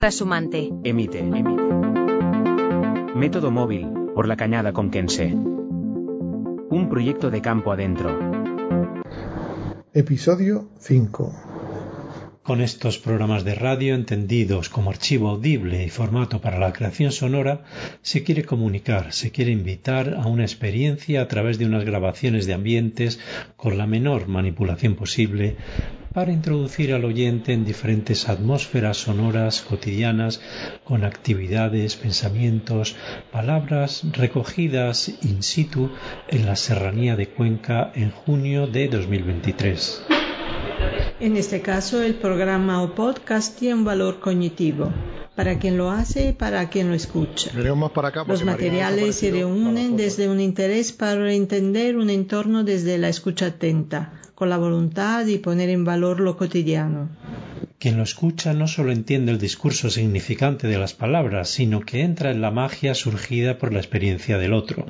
[0.00, 0.70] Trasumante.
[0.82, 1.18] Emite.
[1.18, 1.62] Emite.
[3.14, 5.26] Método móvil, por la cañada con Kense.
[5.26, 8.18] Un proyecto de campo adentro.
[9.92, 11.34] Episodio 5.
[12.42, 17.64] Con estos programas de radio entendidos como archivo audible y formato para la creación sonora,
[18.00, 22.54] se quiere comunicar, se quiere invitar a una experiencia a través de unas grabaciones de
[22.54, 23.20] ambientes
[23.54, 25.58] con la menor manipulación posible
[26.12, 30.40] para introducir al oyente en diferentes atmósferas sonoras cotidianas
[30.84, 32.96] con actividades, pensamientos,
[33.30, 35.90] palabras recogidas in situ
[36.28, 40.06] en la serranía de Cuenca en junio de 2023.
[41.20, 44.90] En este caso, el programa o podcast tiene un valor cognitivo
[45.34, 47.50] para quien lo hace y para quien lo escucha.
[47.54, 54.12] Los materiales se reúnen desde un interés para entender un entorno desde la escucha atenta,
[54.34, 57.08] con la voluntad de poner en valor lo cotidiano.
[57.80, 62.30] Quien lo escucha no solo entiende el discurso significante de las palabras, sino que entra
[62.30, 64.84] en la magia surgida por la experiencia del otro,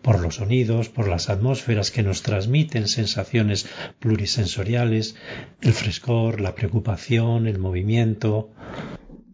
[0.00, 3.68] por los sonidos, por las atmósferas que nos transmiten sensaciones
[3.98, 5.16] plurisensoriales,
[5.60, 8.50] el frescor, la preocupación, el movimiento.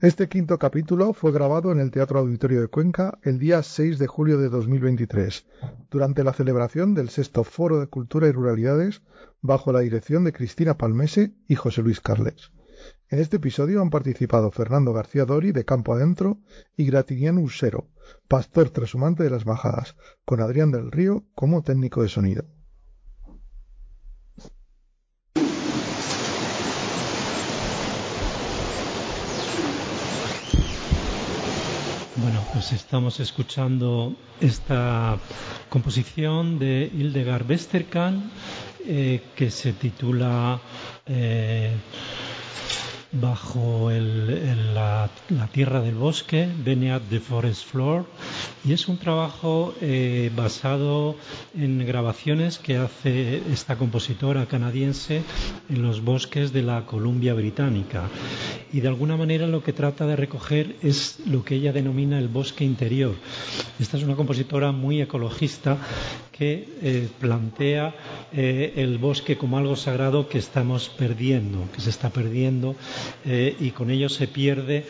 [0.03, 4.09] Este quinto capítulo fue grabado en el Teatro Auditorio de Cuenca el día 6 de
[4.09, 5.47] julio de 2023,
[5.92, 9.03] durante la celebración del sexto Foro de Cultura y Ruralidades
[9.42, 12.50] bajo la dirección de Cristina Palmese y José Luis Carles.
[13.11, 16.41] En este episodio han participado Fernando García Dori de Campo Adentro
[16.77, 17.87] y Gratiniano Usero,
[18.27, 19.94] pastor trashumante de las Bajadas,
[20.25, 22.47] con Adrián del Río como técnico de sonido.
[32.53, 35.17] Bueno, pues estamos escuchando esta
[35.70, 38.25] composición de Hildegard Westerkamp
[38.84, 40.61] eh, que se titula
[41.06, 41.72] eh,
[43.15, 45.11] Bajo el, la,
[45.53, 48.07] tierra del bosque, Beneath the Forest Floor,
[48.65, 51.17] y es un trabajo eh, basado
[51.55, 55.22] en grabaciones que hace esta compositora canadiense
[55.69, 58.09] en los bosques de la Columbia Británica.
[58.72, 62.28] Y de alguna manera lo que trata de recoger es lo que ella denomina el
[62.28, 63.15] bosque interior.
[63.78, 65.77] Esta es una compositora muy ecologista
[66.33, 67.95] que eh, plantea
[68.33, 72.75] eh, el bosque como algo sagrado que estamos perdiendo, que se está perdiendo
[73.25, 74.87] eh, y con ello se pierde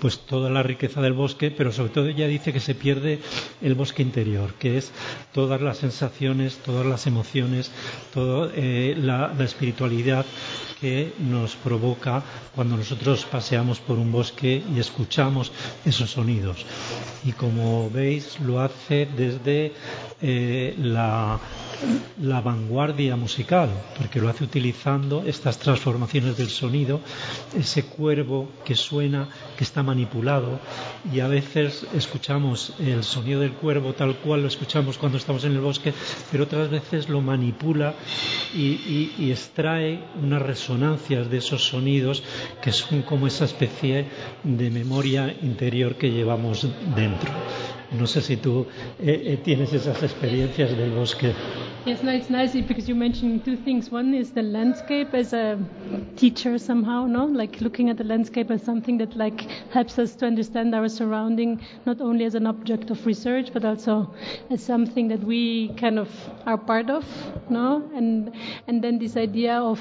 [0.00, 3.20] pues toda la riqueza del bosque, pero sobre todo ella dice que se pierde
[3.62, 4.92] el bosque interior, que es
[5.32, 7.72] todas las sensaciones, todas las emociones,
[8.12, 10.26] toda la, la espiritualidad
[10.80, 12.22] que nos provoca
[12.54, 15.52] cuando nosotros paseamos por un bosque y escuchamos
[15.84, 16.66] esos sonidos.
[17.24, 19.72] Y como veis, lo hace desde
[20.20, 21.38] eh, la,
[22.20, 27.00] la vanguardia musical, porque lo hace utilizando estas transformaciones del sonido,
[27.56, 30.60] ese cuervo que suena, que está manipulado,
[31.12, 35.52] y a veces escuchamos el sonido del cuervo tal cual lo escuchamos cuando estamos en
[35.52, 35.92] el bosque,
[36.30, 37.94] pero otras veces lo manipula
[38.54, 42.22] y, extrae unas resonancias de esos sonidos
[42.62, 44.06] que son como esa especie
[44.42, 47.30] de memoria interior que llevamos dentro.
[47.92, 48.66] No sé si tú
[48.98, 51.32] eh, eh, tienes esas experiencias del bosque.
[51.86, 53.92] Yes, no, it's nice because you mentioned two things.
[53.92, 55.56] One is the landscape as a
[56.16, 60.26] teacher somehow, no, like looking at the landscape as something that like helps us to
[60.26, 64.12] understand our surrounding, not only as an object of research, but also
[64.50, 66.08] as something that we kind of
[66.44, 67.04] are part of,
[67.50, 68.32] no, and
[68.66, 69.78] and then this idea of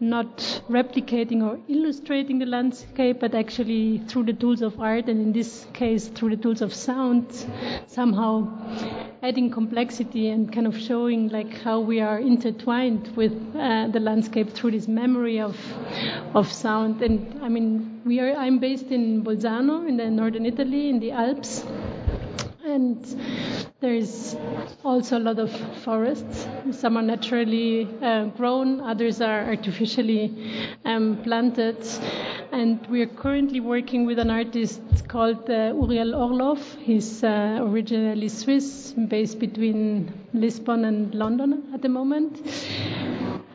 [0.00, 0.38] not
[0.68, 5.68] replicating or illustrating the landscape, but actually through the tools of art, and in this
[5.72, 7.27] case through the tools of sound,
[7.86, 8.46] somehow
[9.22, 14.50] adding complexity and kind of showing like how we are intertwined with uh, the landscape
[14.50, 15.56] through this memory of
[16.34, 17.02] of sound.
[17.02, 21.12] And I mean we are I'm based in Bolzano in the northern Italy in the
[21.12, 21.64] Alps
[22.68, 23.04] and
[23.80, 24.36] there is
[24.84, 25.50] also a lot of
[25.82, 26.46] forests.
[26.72, 30.32] Some are naturally uh, grown, others are artificially
[30.84, 31.78] um, planted.
[32.52, 36.60] And we are currently working with an artist called uh, Uriel Orlov.
[36.80, 42.40] He's uh, originally Swiss, based between Lisbon and London at the moment.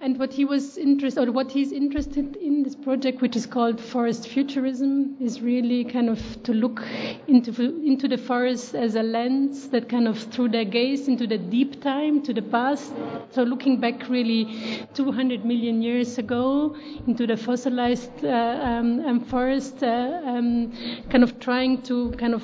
[0.04, 3.80] And what he was interested, or what he's interested in this project, which is called
[3.80, 6.84] Forest Futurism, is really kind of to look
[7.30, 7.52] into
[7.86, 11.82] into the forest as a lens that kind of through their gaze into the deep
[11.82, 12.92] time, to the past.
[13.30, 16.76] So looking back really 200 million years ago
[17.08, 20.74] into the fossilized uh, um, um, forest, uh, um,
[21.12, 22.44] kind of trying to kind of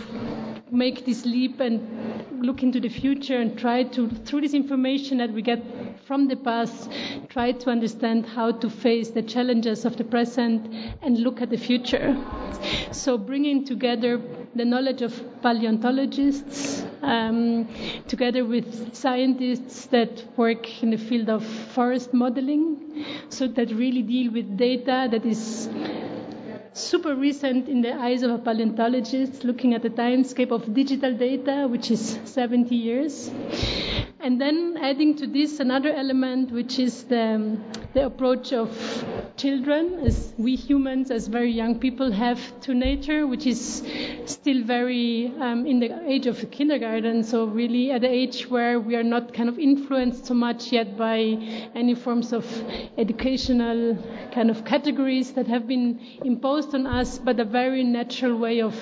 [0.72, 1.82] make this leap and
[2.42, 5.62] look into the future and try to, through this information that we get
[6.06, 6.90] from the past,
[7.30, 11.58] try to understand how to face the challenges of the present and look at the
[11.58, 12.16] future.
[12.92, 14.22] So bringing together
[14.56, 17.68] the knowledge of paleontologists um,
[18.08, 24.32] together with scientists that work in the field of forest modeling, so that really deal
[24.32, 25.70] with data that is
[26.74, 31.68] super recent in the eyes of a paleontologist, looking at the timescape of digital data,
[31.68, 33.32] which is 70 years.
[34.20, 37.58] And then adding to this another element, which is the,
[37.94, 38.70] the approach of
[39.36, 43.84] children, as we humans, as very young people, have to nature, which is
[44.26, 47.24] still very um, in the age of kindergarten.
[47.24, 50.98] So really at the age where we are not kind of influenced so much yet
[50.98, 51.18] by
[51.74, 52.46] any forms of
[52.98, 53.98] educational
[54.34, 58.76] kind of categories that have been imposed on us, but a very natural way of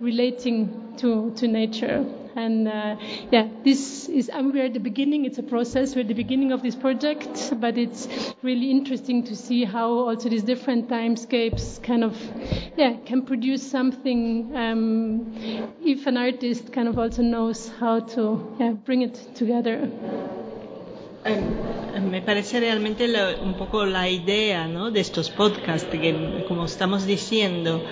[0.00, 2.04] relating to, to nature.
[2.36, 2.96] And uh,
[3.30, 6.52] yeah, this is, mean, we're at the beginning, it's a process, we're at the beginning
[6.52, 8.08] of this project, but it's
[8.42, 12.16] really interesting to see how also these different timescapes kind of,
[12.76, 15.34] yeah, can produce something um,
[15.84, 19.90] if an artist kind of also knows how to yeah, bring it together.
[21.22, 24.90] Um, me parece realmente lo, un poco la idea ¿no?
[24.90, 27.82] de estos podcasts, que como estamos diciendo,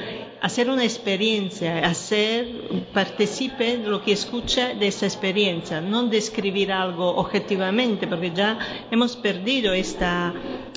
[0.40, 2.46] hacer una experiencia, hacer,
[2.92, 8.58] participe lo que escucha de esa experiencia, no describir algo objetivamente, porque ya
[8.90, 10.32] hemos perdido esta,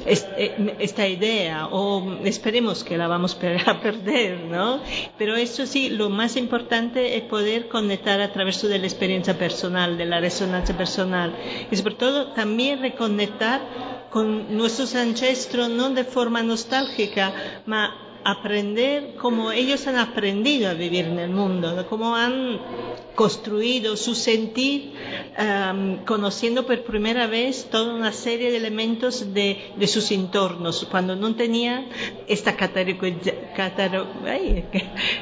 [0.05, 4.81] eh, esta idea, o esperemos que la vamos a perder, ¿no?
[5.17, 9.97] Pero eso sí, lo más importante es poder conectar a través de la experiencia personal,
[9.97, 11.35] de la resonancia personal,
[11.69, 13.61] y sobre todo también reconectar
[14.09, 17.33] con nuestros ancestros, no de forma nostálgica,
[17.65, 22.59] ma aprender cómo ellos han aprendido a vivir en el mundo, cómo han
[23.15, 24.93] construido su sentir,
[26.05, 31.35] conociendo por primera vez toda una serie de elementos de, de sus entornos, cuando no
[31.35, 31.87] tenían
[32.27, 32.55] esta,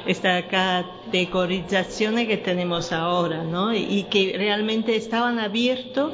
[0.05, 3.73] esta categorización que tenemos ahora, ¿no?
[3.73, 6.13] y que realmente estaban abiertos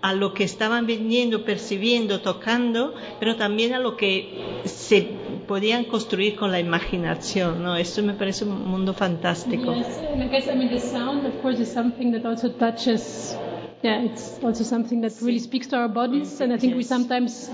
[0.00, 5.08] a lo que estaban viendo, percibiendo, tocando, pero también a lo que se
[5.46, 7.76] podían construir con la imaginación, ¿no?
[7.76, 9.72] Eso me parece un mundo fantástico.
[9.74, 13.36] Yes, and I guess I mean the sound, of course, is something that also touches.
[13.82, 16.76] Yeah, it's also something that really speaks to our bodies, and I think yes.
[16.76, 17.50] we sometimes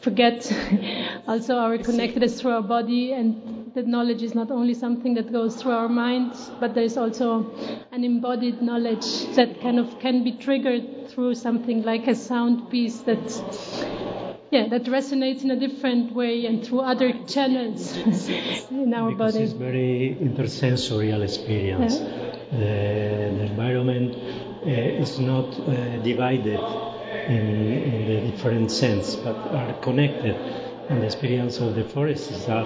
[0.00, 0.52] forget
[1.26, 5.56] also our connectedness through our body and that knowledge is not only something that goes
[5.56, 7.52] through our mind but there's also
[7.90, 13.00] an embodied knowledge that kind of can be triggered through something like a sound piece
[13.00, 13.26] that
[14.50, 17.96] yeah, that resonates in a different way and through other channels
[18.70, 19.44] in our because body.
[19.44, 21.98] It's very intersensorial experience.
[21.98, 22.22] Yeah.
[22.52, 26.60] The, the, environment uh, is not uh, divided
[27.28, 30.36] in, in the different sense, but are connected
[30.88, 32.58] and the experience of the forest is a,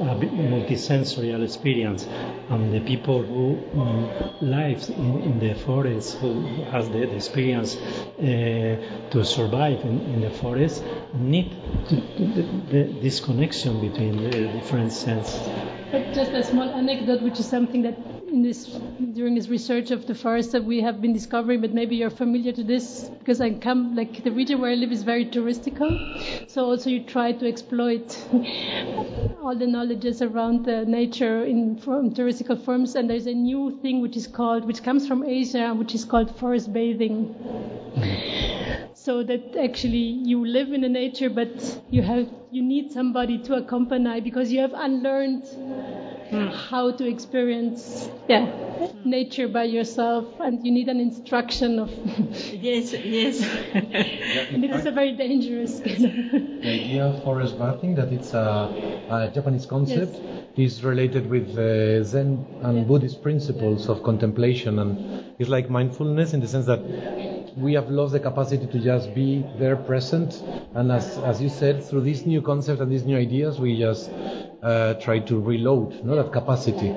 [0.00, 2.06] a multisensorial experience.
[2.50, 4.10] And the people who um,
[4.40, 10.20] live in, in, the forest, who has the, the experience uh, to survive in, in,
[10.20, 10.82] the forest,
[11.14, 11.50] need
[11.88, 15.40] to, to, the, this connection between the different senses.
[15.92, 18.66] But just a small anecdote, which is something that in this
[19.14, 22.52] during this research of the forest that we have been discovering, but maybe you're familiar
[22.52, 25.90] to this because I come like the region where I live is very touristical,
[26.48, 28.16] so also you try to exploit
[29.42, 34.00] all the knowledges around the nature in from touristical forms, and there's a new thing
[34.00, 37.34] which is called which comes from Asia, which is called forest bathing.
[38.94, 43.54] So that actually you live in the nature, but you have you need somebody to
[43.54, 45.44] accompany because you have unlearned
[46.30, 46.52] mm.
[46.52, 48.46] how to experience yeah
[49.04, 51.90] nature by yourself and you need an instruction of
[52.52, 53.40] yes yes
[53.74, 58.46] and it is a very dangerous the idea of forest bathing that it's a,
[59.10, 60.14] a Japanese concept
[60.56, 60.72] yes.
[60.72, 66.40] is related with uh, Zen and Buddhist principles of contemplation and it's like mindfulness in
[66.40, 66.80] the sense that
[67.58, 70.42] we have lost the capacity to just be there present
[70.74, 74.10] and as, as you said through these new concepts and these new ideas we just
[74.62, 76.94] uh, try to reload no, that capacity.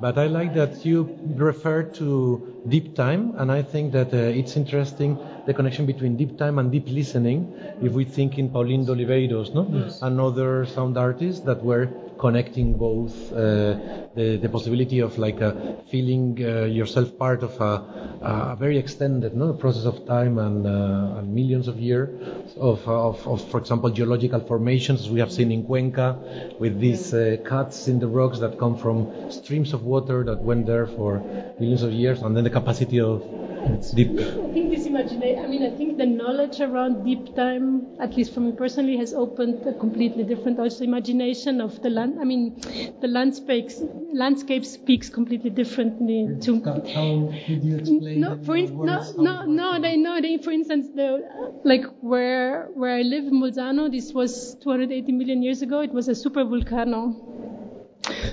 [0.00, 4.56] But I like that you refer to deep time, and I think that uh, it's
[4.56, 7.54] interesting the connection between deep time and deep listening.
[7.82, 10.00] If we think in Pauline Oliveiros, no, yes.
[10.02, 13.74] another sound artist that were connecting both uh,
[14.14, 15.52] the, the possibility of like uh,
[15.90, 17.72] feeling uh, yourself part of a,
[18.22, 22.08] a very extended no, process of time and, uh, and millions of years
[22.56, 26.18] of, of, of, for example, geological formations we have seen in Cuenca
[26.58, 30.66] with these uh, cuts in the rocks that come from streams of water that went
[30.66, 31.18] there for
[31.58, 33.22] millions of years and then the capacity of
[33.94, 34.10] deep.
[34.10, 38.34] I think this imagination, I mean, I think the knowledge around deep time, at least
[38.34, 42.20] for me personally, has opened a completely different also imagination of the land.
[42.20, 42.60] I mean,
[43.00, 43.80] the landscapes,
[44.12, 46.62] landscape speaks completely differently to.
[46.64, 48.20] How could you explain?
[48.20, 52.94] No, for instance, no, no, no, they, no, they, for instance, the, like where, where
[52.94, 57.14] I live in Bolzano, this was 280 million years ago, it was a super volcano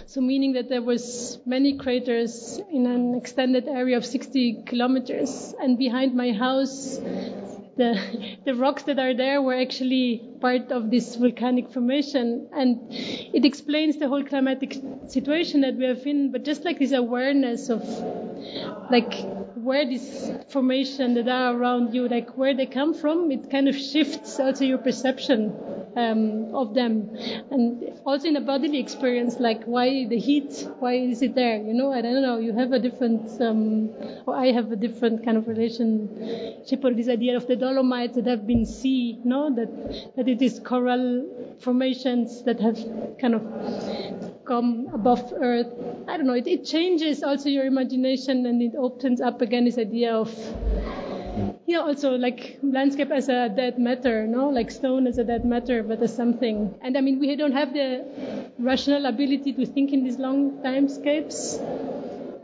[0.05, 5.77] so meaning that there was many craters in an extended area of 60 kilometers, and
[5.77, 6.97] behind my house,
[7.77, 13.45] the the rocks that are there were actually part of this volcanic formation, and it
[13.45, 14.75] explains the whole climatic
[15.07, 16.31] situation that we have in.
[16.31, 17.81] But just like this awareness of,
[18.89, 19.13] like
[19.55, 23.75] where this formation that are around you, like where they come from, it kind of
[23.75, 25.53] shifts also your perception
[25.95, 27.15] um, of them,
[27.51, 31.57] and also in a bodily experience, like why the heat, why is it there?
[31.57, 32.39] You know, I don't know.
[32.39, 33.89] You have a different, um,
[34.25, 38.25] or I have a different kind of relationship or this idea of the Dolomites that
[38.25, 42.77] have been sea, no, that that is coral formations that have
[43.19, 43.41] kind of
[44.45, 45.73] come above earth.
[46.07, 46.33] I don't know.
[46.35, 50.29] It, it changes also your imagination, and it opens up again this idea of
[51.65, 55.83] yeah, also like landscape as a dead matter, no, like stone as a dead matter,
[55.83, 56.75] but as something.
[56.81, 58.05] And I mean, we don't have the
[58.59, 61.59] rational ability to think in these long timescapes,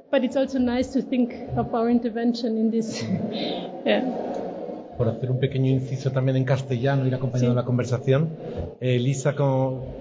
[0.09, 3.01] but it's also nice to think of our intervention in this.
[3.85, 4.36] yeah.
[4.97, 8.29] Por hacer un pequeño inciso también en castellano, ir acompañando la conversación.
[8.81, 9.35] Eh, Lisa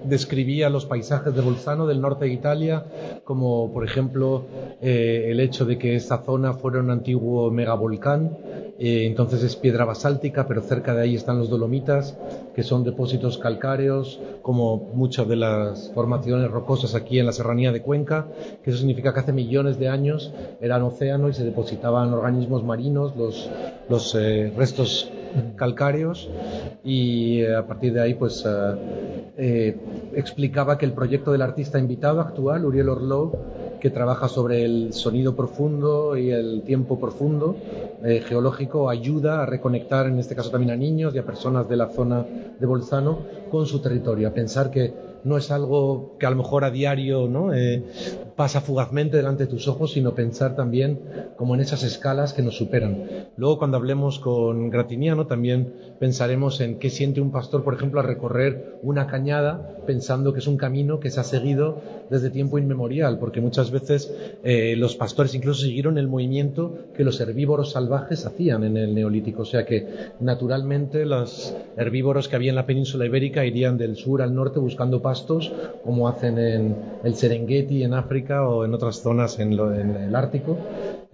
[0.03, 2.85] describía los paisajes de Bolzano, del norte de Italia,
[3.23, 4.45] como por ejemplo
[4.81, 8.37] eh, el hecho de que esa zona fuera un antiguo megavolcán,
[8.79, 12.17] eh, entonces es piedra basáltica, pero cerca de ahí están los dolomitas,
[12.55, 17.81] que son depósitos calcáreos, como muchas de las formaciones rocosas aquí en la serranía de
[17.81, 18.27] Cuenca,
[18.63, 23.15] que eso significa que hace millones de años eran océano y se depositaban organismos marinos,
[23.15, 23.49] los,
[23.89, 24.13] los
[24.55, 24.86] restos
[25.55, 26.29] calcáreos
[26.83, 28.75] y eh, a partir de ahí pues eh,
[29.37, 29.77] eh,
[30.13, 33.35] explicaba que el proyecto del artista invitado actual, Uriel Orlov,
[33.79, 37.55] que trabaja sobre el sonido profundo y el tiempo profundo
[38.01, 41.89] geológico, ayuda a reconectar en este caso también a niños y a personas de la
[41.89, 42.25] zona
[42.59, 43.19] de Bolzano
[43.51, 47.27] con su territorio, a pensar que no es algo que a lo mejor a diario
[47.27, 47.53] ¿no?
[47.53, 47.83] Eh,
[48.35, 50.99] pasa fugazmente delante de tus ojos, sino pensar también
[51.35, 53.27] como en esas escalas que nos superan.
[53.35, 58.03] Luego, cuando hablemos con Gratiniano, también pensaremos en qué siente un pastor, por ejemplo, a
[58.03, 63.19] recorrer una cañada pensando que es un camino que se ha seguido desde tiempo inmemorial,
[63.19, 68.63] porque muchas veces eh, los pastores incluso siguieron el movimiento que los herbívoros salvajes hacían
[68.63, 69.87] en el neolítico, o sea que
[70.19, 75.01] naturalmente los herbívoros que había en la península ibérica irían del sur al norte buscando
[75.01, 75.51] pastos,
[75.83, 80.57] como hacen en el Serengeti en África o en otras zonas en, en el Ártico,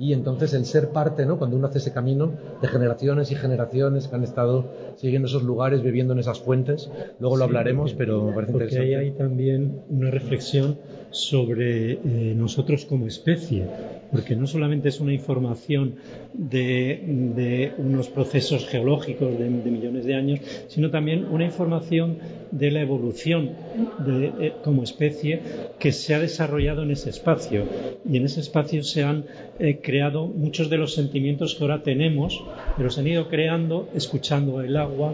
[0.04, 1.38] y entonces el ser parte, ¿no?
[1.38, 4.66] cuando uno hace ese camino de generaciones y generaciones que han estado
[4.98, 8.96] siguiendo esos lugares, bebiendo en esas fuentes, luego lo hablaremos, pero me parece porque ahí
[8.96, 10.78] hay también una reflexión
[11.14, 11.98] sobre eh,
[12.36, 13.64] nosotros como especie,
[14.12, 15.96] porque no solamente es una información
[16.34, 22.18] de, unos procesos geológicos de, millones de años, sino también una información
[22.52, 23.52] de la evolución
[24.08, 25.40] eh, como especie
[25.80, 27.64] que se ha desarrollado en ese espacio.
[28.10, 29.26] Y en ese espacio se han
[29.60, 32.44] eh, creado muchos de los sentimientos que ahora tenemos,
[32.76, 35.14] pero se han ido creando escuchando el agua,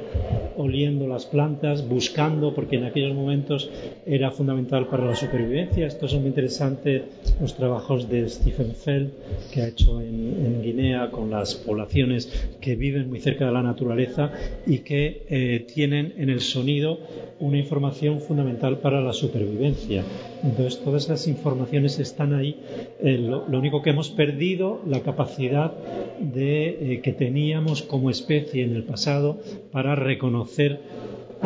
[0.56, 3.70] oliendo las plantas, buscando, porque en aquellos momentos
[4.06, 5.89] era fundamental para la supervivencia.
[5.90, 7.06] Esto es muy interesante,
[7.42, 9.10] los trabajos de Stephen Feld,
[9.52, 12.28] que ha hecho en, Guinea con las poblaciones
[12.62, 14.32] que viven muy cerca de la naturaleza
[14.68, 17.00] y que eh, tienen en el sonido
[17.40, 20.04] una información fundamental para la supervivencia.
[20.44, 22.60] Entonces, todas esas informaciones están ahí.
[23.02, 25.74] Eh, lo, único que hemos perdido, la capacidad
[26.20, 29.40] de, eh, que teníamos como especie en el pasado
[29.72, 30.82] para reconocer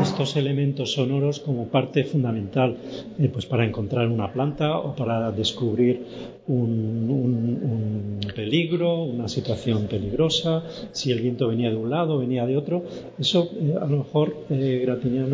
[0.01, 2.77] estos elementos sonoros como parte fundamental
[3.19, 6.05] eh, pues para encontrar una planta o para descubrir
[6.47, 12.83] un, peligro, una situación peligrosa, si el viento venía de un lado, venía de otro.
[13.19, 14.85] Eso eh, a lo mejor eh,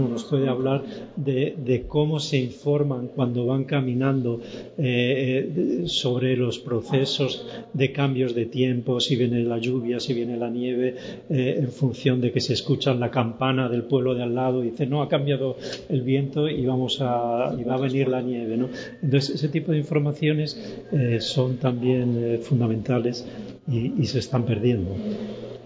[0.10, 0.84] nos puede hablar
[1.16, 4.42] de, cómo se informan cuando van caminando
[4.78, 10.50] eh, sobre los procesos de cambios de tiempo, si viene la lluvia, si viene la
[10.50, 10.96] nieve,
[11.30, 15.02] en función de que se escuchan la campana del pueblo de al lado dice no
[15.02, 15.58] ha cambiado
[15.90, 18.70] el viento y vamos a y va a venir la nieve, ¿no?
[19.02, 20.58] Entonces ese tipo de informaciones
[20.92, 23.26] eh, son también eh, fundamentales
[23.68, 24.96] y, se están perdiendo.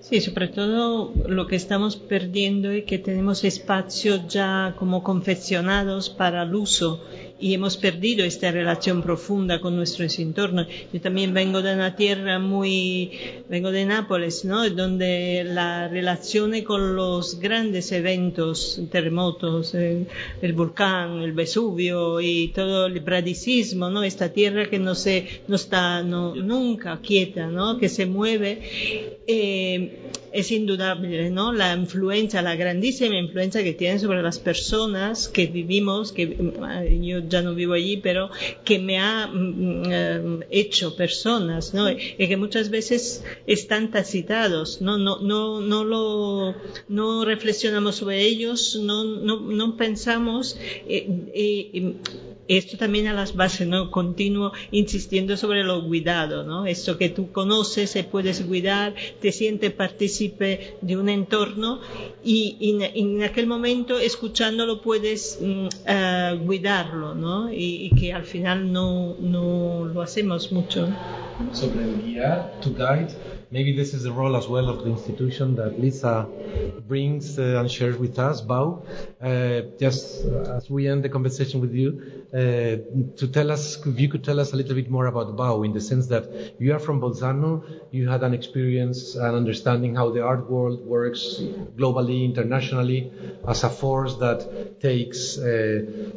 [0.01, 6.43] Sí, sobre todo lo que estamos perdiendo es que tenemos espacios ya como confeccionados para
[6.43, 7.01] el uso
[7.43, 10.65] y hemos perdido esta relación profunda con nuestros entornos.
[10.93, 13.11] Yo también vengo de una tierra muy,
[13.49, 14.69] vengo de Nápoles, ¿no?
[14.69, 20.07] Donde la relación con los grandes eventos, terremotos, el,
[20.53, 24.03] volcán, el Vesubio y todo el bradicismo, ¿no?
[24.03, 27.77] Esta tierra que no se, no está nunca quieta, ¿no?
[27.77, 28.61] Que se mueve.
[29.27, 31.53] Eh, es indudable, ¿no?
[31.53, 37.21] La influencia, la grandísima influencia que tiene sobre las personas que vivimos, que mm, yo
[37.33, 38.29] ya no vivo allí, pero
[38.63, 41.89] que me ha mm, mm, hecho personas, ¿no?
[41.91, 44.97] Y que muchas veces están tacitados, ¿no?
[44.97, 46.55] No, no, no lo,
[46.87, 51.95] no reflexionamos sobre ellos, no, no, no pensamos, eh, eh,
[52.57, 53.91] esto también a las bases, ¿no?
[53.91, 56.65] Continuo insistiendo sobre lo cuidado, ¿no?
[56.65, 61.79] Esto que tú conoces, se puedes cuidar, te sientes partícipe de un entorno
[62.23, 67.51] y, en aquel momento escuchándolo puedes eh, cuidarlo, ¿no?
[67.51, 70.87] Y, que al final no, no lo hacemos mucho.
[71.51, 73.13] Sobre guiar, to guide,
[73.53, 76.27] maybe this is the role as well of the institution that Lisa
[76.87, 78.81] brings uh, and shares with us, BAU.
[79.21, 80.25] Uh, just
[80.57, 81.89] as we end the conversation with you,
[82.33, 82.37] uh,
[83.19, 85.71] to tell us, if you could tell us a little bit more about BAU in
[85.71, 86.25] the sense that
[86.59, 87.51] you are from Bolzano,
[87.91, 91.39] you had an experience and understanding how the art world works
[91.77, 93.11] globally, internationally,
[93.47, 95.43] as a force that takes uh,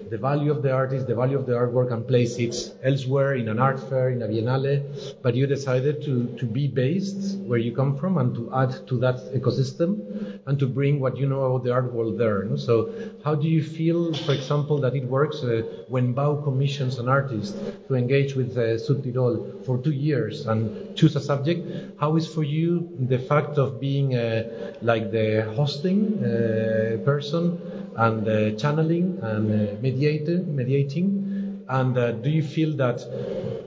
[0.09, 3.49] the value of the artist, the value of the artwork, and places it elsewhere in
[3.49, 4.75] an art fair, in a biennale.
[5.23, 8.99] But you decided to, to be based where you come from and to add to
[8.99, 12.56] that ecosystem and to bring what you know about the art world there.
[12.56, 12.90] So,
[13.25, 17.56] how do you feel, for example, that it works uh, when Bau commissions an artist
[17.88, 21.66] to engage with uh, Südtirol for two years and choose a subject,
[21.99, 24.42] how is for you the fact of being uh,
[24.80, 27.59] like the hosting uh, person
[27.97, 31.25] and uh, channeling and uh, mediating, mediating?
[31.68, 33.02] And uh, do you feel that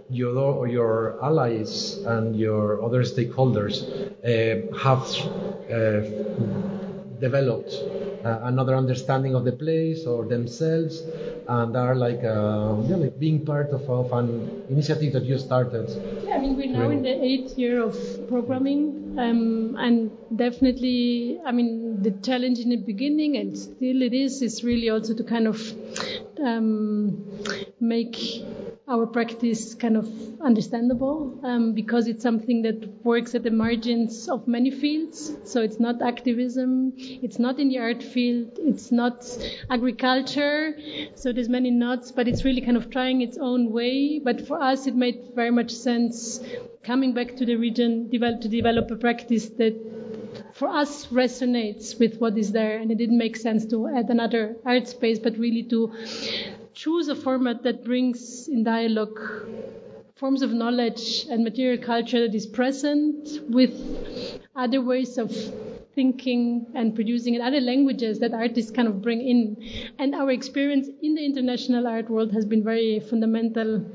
[0.09, 3.83] your or your allies and your other stakeholders
[4.23, 5.05] uh, have
[7.19, 7.83] developed
[8.23, 11.03] another understanding of the place or themselves
[11.47, 15.89] and are like uh, yeah, like being part of, of an initiative that you started.
[16.25, 21.51] Yeah, I mean we're now in the eighth year of programming, um, and definitely, I
[21.51, 25.47] mean the challenge in the beginning, and still it is, is really also to kind
[25.47, 25.59] of
[26.43, 27.25] um,
[27.80, 28.17] make
[28.88, 30.08] our practice kind of
[30.41, 35.32] understandable um, because it's something that works at the margins of many fields.
[35.43, 39.25] So it's not activism, it's not in the art field, it's not
[39.69, 40.75] agriculture.
[41.15, 44.19] So there's many nods, but it's really kind of trying its own way.
[44.19, 46.39] But for us, it made very much sense
[46.84, 49.98] coming back to the region develop, to develop a practice that
[50.60, 54.58] for us resonates with what is there and it didn't make sense to add another
[54.65, 55.89] art space but really to
[56.74, 59.17] choose a format that brings in dialogue
[60.17, 63.72] forms of knowledge and material culture that is present with
[64.54, 65.32] other ways of
[65.95, 69.58] thinking and producing in other languages that artists kind of bring in.
[69.97, 73.86] And our experience in the international art world has been very fundamental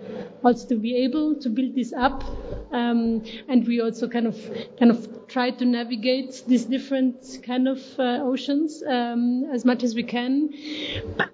[0.42, 2.24] also to be able to build this up.
[2.72, 4.37] Um, and we also kind of
[4.78, 9.94] kind of try to navigate these different kind of uh, oceans um, as much as
[9.94, 10.50] we can.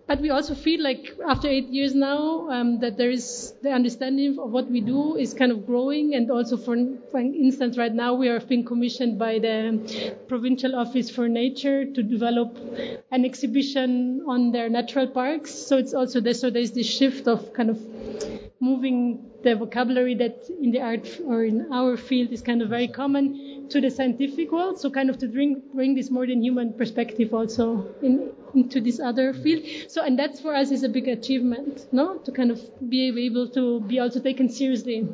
[0.06, 4.38] But, we also feel like after eight years now um, that there is the understanding
[4.38, 6.14] of what we do is kind of growing.
[6.14, 6.76] And also, for,
[7.10, 12.02] for instance, right now we are being commissioned by the provincial office for nature to
[12.02, 12.58] develop
[13.10, 15.54] an exhibition on their natural parks.
[15.54, 16.34] So it's also there.
[16.34, 17.78] So there's this shift of kind of
[18.60, 22.88] moving the vocabulary that in the art or in our field is kind of very
[22.88, 24.78] common to the scientific world.
[24.78, 29.00] So kind of to bring bring this more than human perspective also in, into this
[29.00, 29.64] other field.
[29.88, 32.18] So and that's for us is a big achievement, no?
[32.18, 32.60] To kind of
[32.90, 35.08] be able to be also taken seriously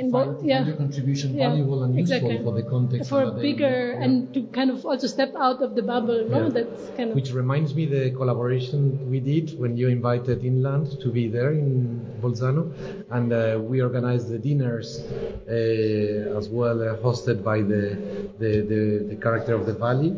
[0.00, 2.44] and find, yeah, your contribution yeah, valuable and useful exactly.
[2.44, 4.04] for the context for bigger yeah.
[4.04, 6.48] and to kind of also step out of the bubble no?
[6.48, 11.08] That's kind of which reminds me the collaboration we did when you invited inland to
[11.10, 12.72] be there in Bolzano.
[13.10, 17.98] And uh, we organized the dinners uh, as well uh, hosted by the,
[18.38, 20.10] the, the, the character of the valley.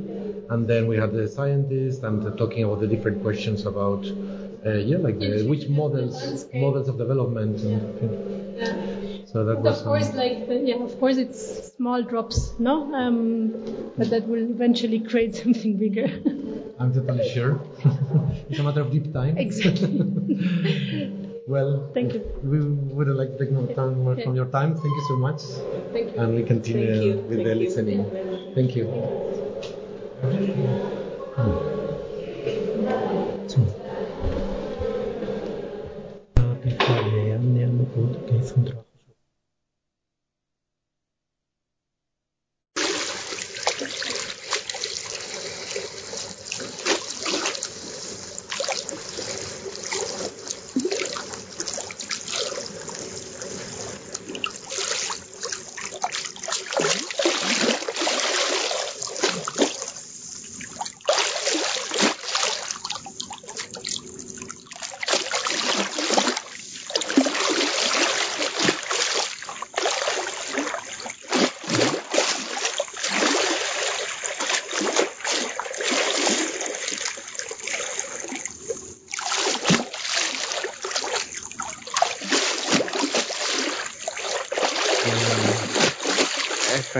[0.51, 4.05] And then we had the scientists and talking about the different questions about
[4.65, 9.12] uh, yeah like the, which models models of development and, yeah.
[9.33, 9.79] So that but was.
[9.81, 10.37] Of course, um, like
[10.69, 16.09] yeah, of course, it's small drops, no, um, but that will eventually create something bigger.
[16.79, 17.61] I'm totally sure.
[18.51, 19.39] it's a matter of deep time.
[19.39, 19.89] Exactly.
[21.47, 22.21] well, thank you.
[22.43, 24.75] We would like to take more time more from your time.
[24.75, 25.41] Thank you so much.
[25.93, 26.21] Thank you.
[26.21, 27.61] And we continue with thank the you.
[27.61, 28.05] listening.
[28.55, 28.87] Thank you.
[31.37, 31.83] Hmm.
[36.63, 38.92] artista de Anne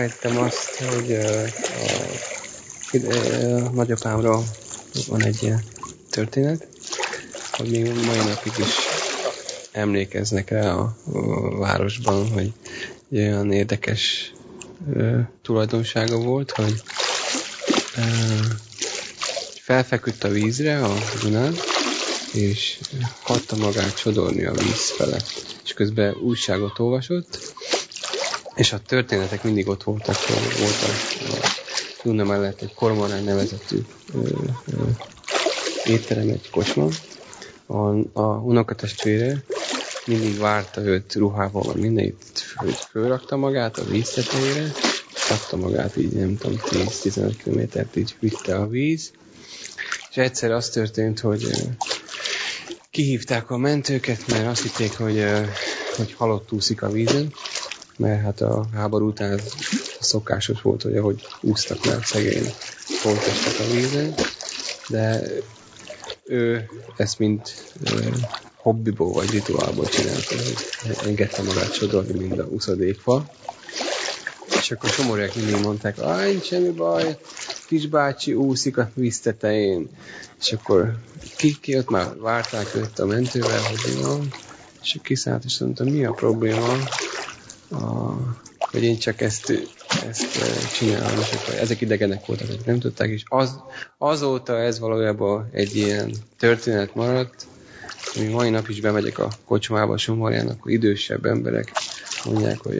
[0.03, 1.43] elfelejtettem azt, hogy a,
[3.63, 4.43] a, nagyapámról
[5.07, 5.63] van egy ilyen
[6.09, 6.67] történet,
[7.51, 8.75] hogy még mai napig is
[9.71, 10.95] emlékeznek rá a,
[11.57, 12.51] városban, hogy
[13.11, 14.33] olyan érdekes
[15.41, 16.83] tulajdonsága volt, hogy
[19.61, 21.53] felfeküdt a vízre, a Dunán,
[22.33, 22.79] és
[23.21, 25.57] hagyta magát sodorni a víz felett.
[25.63, 27.42] És közben újságot olvasott,
[28.55, 30.15] és a történetek mindig ott voltak,
[30.59, 31.47] volt a,
[32.03, 33.77] Duna mellett egy kormorán nevezetű
[34.13, 34.19] ö,
[34.65, 34.83] ö,
[35.83, 36.87] étterem, egy kocsma.
[37.65, 37.77] A,
[38.13, 39.43] a unokatestvére
[40.05, 44.71] mindig várta őt ruhával, vagy mindenit, hogy fölrakta magát a víz tetejére,
[45.29, 49.11] adta magát így, nem tudom, 10-15 kilométert így vitte a víz.
[50.09, 51.49] És egyszer az történt, hogy
[52.91, 55.23] kihívták a mentőket, mert azt hitték, hogy,
[55.95, 57.33] hogy halott úszik a vízen,
[57.97, 59.39] mert hát a háború után
[59.99, 62.53] a szokásos volt, hogy ahogy úsztak meg szegény
[63.01, 64.13] holtestek a vízen,
[64.89, 65.21] de
[66.25, 67.41] ő ezt mind
[68.55, 73.25] hobbiból vagy rituálból csinálta, hogy engedte magát sodorni, mind a uszadékfa.
[74.59, 77.17] És akkor somorúak mindig mondták, hogy nincs semmi baj,
[77.67, 79.89] kisbácsi úszik a víz tetején.
[80.39, 80.95] És akkor
[81.37, 84.33] ki, ki ott már várták őt a mentővel, hogy van,
[84.81, 86.77] és kiszállt, és mondta, mi a probléma?
[87.73, 88.17] A,
[88.57, 89.53] hogy én csak ezt,
[90.07, 90.25] ezt
[90.73, 93.59] csinálom, és akkor ezek idegenek voltak, hogy nem tudták, és az,
[93.97, 97.45] azóta ez valójában egy ilyen történet maradt,
[98.13, 101.71] hogy mai nap is bemegyek a kocsmába Somorján, akkor idősebb emberek
[102.25, 102.79] mondják, hogy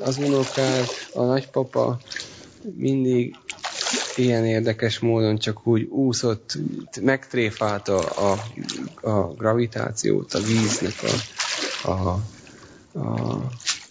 [0.00, 1.98] az unokád, a nagypapa
[2.76, 3.36] mindig
[4.16, 6.58] ilyen érdekes módon csak úgy úszott,
[7.00, 8.38] megtréfálta a,
[9.08, 12.20] a gravitációt, a víznek a, a,
[12.98, 13.42] a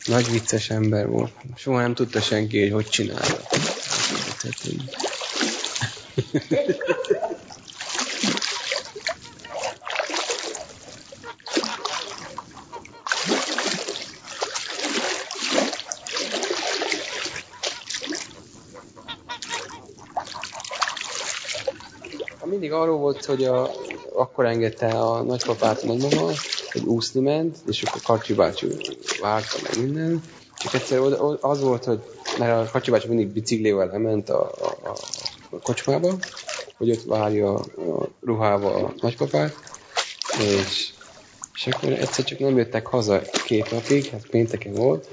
[0.05, 1.31] nagy vicces ember volt.
[1.55, 3.39] Soha nem tudta senki, hogy hogy csinálja.
[22.53, 23.69] mindig arról volt, hogy a,
[24.15, 26.31] akkor engedte a nagypapát nagymama,
[26.73, 28.67] hogy úszni ment, és akkor Karcsi bácsi
[29.21, 30.23] várta meg minden.
[30.65, 30.99] És egyszer
[31.41, 31.99] az volt, hogy
[32.37, 34.89] mert a Kacsi bácsi mindig biciklével lement a, a,
[35.49, 36.17] a, kocsmába,
[36.77, 39.55] hogy ott várja a ruhába a nagypapát,
[40.39, 40.93] és,
[41.53, 45.07] és akkor egyszer csak nem jöttek haza két napig, hát pénteken volt,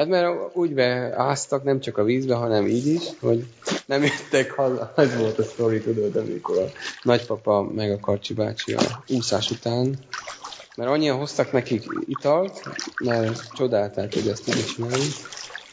[0.00, 3.44] hát mert úgy beáztak nem csak a vízbe, hanem így is, hogy
[3.86, 4.92] nem jöttek haza.
[4.96, 6.66] Ez volt a sztori, tudod, amikor a
[7.02, 9.98] nagypapa meg a Karcsi bácsi a úszás után
[10.76, 12.62] mert annyian hoztak nekik italt,
[13.04, 15.04] mert csodálták, hogy ezt tudja csinálni,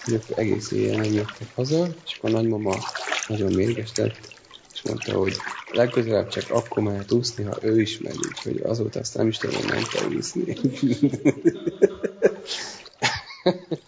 [0.03, 2.75] hogy egész éjjel nem jöttek haza, és akkor a nagymama
[3.27, 4.17] nagyon mérges lett,
[4.73, 5.35] és mondta, hogy
[5.71, 9.55] legközelebb csak akkor mehet úszni, ha ő is megy, úgyhogy azóta azt nem is tudom,
[9.55, 10.57] hogy ment el úszni.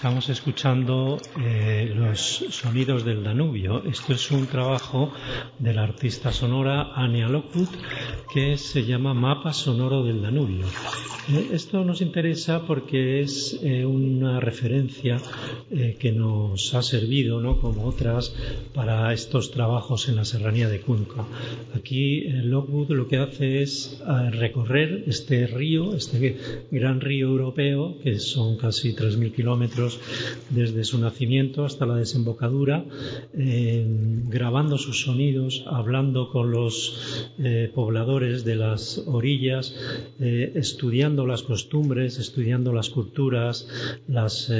[0.00, 3.82] estamos escuchando eh, los sonidos del Danubio.
[3.84, 5.12] Esto es un trabajo
[5.58, 7.68] de la artista sonora Anya Lockwood
[8.32, 10.64] que se llama Mapa Sonoro del Danubio.
[11.28, 15.18] Eh, esto nos interesa porque es eh, una referencia
[15.70, 17.60] que nos ha servido, ¿no?
[17.60, 18.34] como otras,
[18.74, 21.24] para estos trabajos en la serranía de Cuenca.
[21.76, 28.56] Aquí Lockwood lo que hace es recorrer este río, este gran río europeo, que son
[28.56, 29.48] casi 3.000 3.000
[30.50, 32.84] desde su nacimiento hasta la desembocadura,
[33.34, 33.86] eh,
[34.28, 39.74] grabando sus sonidos, hablando con los eh, pobladores de las orillas,
[40.18, 43.66] estudiando las costumbres, estudiando las culturas,
[44.08, 44.50] las,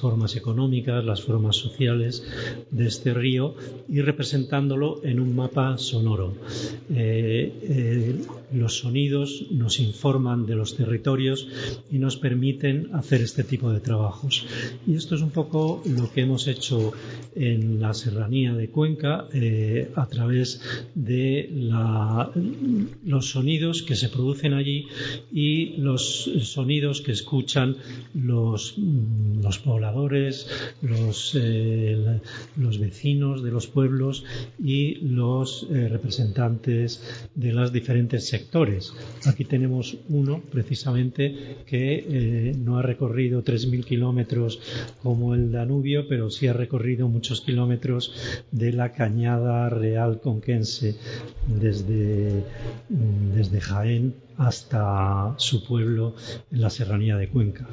[0.00, 2.22] formas económicas, las formas sociales
[2.70, 3.54] de este río
[3.88, 6.34] y representándolo en un mapa sonoro.
[8.52, 11.48] los sonidos nos informan de los territorios
[11.90, 13.80] y nos permiten hacer este tipo de
[14.86, 16.92] Y esto es un poco lo que hemos hecho
[17.34, 20.60] en la serranía de Cuenca eh, a través
[20.94, 21.48] de
[23.04, 24.86] los sonidos que se producen allí
[25.32, 27.76] y los sonidos que escuchan
[28.14, 30.48] los, los pobladores,
[30.82, 32.20] los, eh,
[32.56, 34.24] los vecinos de los pueblos
[34.62, 38.92] y los eh, representantes de los diferentes sectores.
[39.26, 44.09] Aquí tenemos uno precisamente que no ha recorrido 3.000 kilómetros
[45.02, 48.12] como el Danubio, pero sí ha recorrido muchos kilómetros
[48.50, 50.96] de la cañada real conquense
[51.46, 52.44] desde,
[52.88, 56.14] mm, desde Jaén hasta su pueblo
[56.50, 57.66] en la serranía de Cuenca.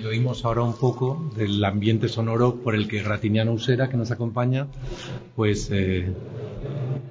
[0.00, 4.10] Y oímos ahora un poco del ambiente sonoro por el que Gratiniano Usera, que nos
[4.10, 4.68] acompaña,
[5.36, 6.08] pues eh,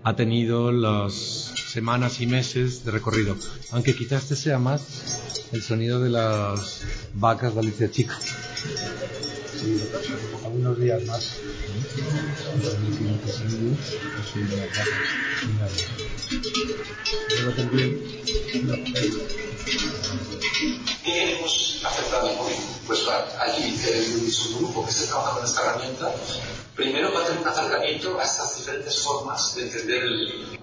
[0.04, 3.38] ha tenido las semanas y meses de recorrido.
[3.70, 4.82] Aunque quizás este sea más
[5.52, 6.82] el sonido de las
[7.14, 8.18] vacas de Alicia Chica.
[10.44, 11.38] Algunos días más.
[17.30, 18.02] Pero también
[21.06, 22.54] ¿Qué hemos aceptado hoy?
[22.88, 23.02] Pues
[23.40, 26.12] aquí es un grupo que se trabaja con esta herramienta.
[26.76, 30.58] Primero va a tener un acercamiento a estas diferentes formas de entender el,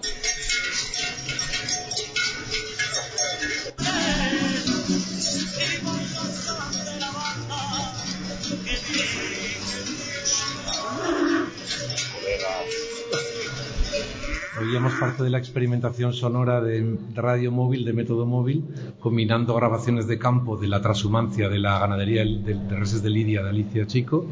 [14.59, 18.65] Oíamos parte de la experimentación sonora de radio móvil, de método móvil,
[18.99, 23.43] combinando grabaciones de campo de la transhumancia de la ganadería de, de reses de Lidia
[23.43, 24.25] de Alicia Chico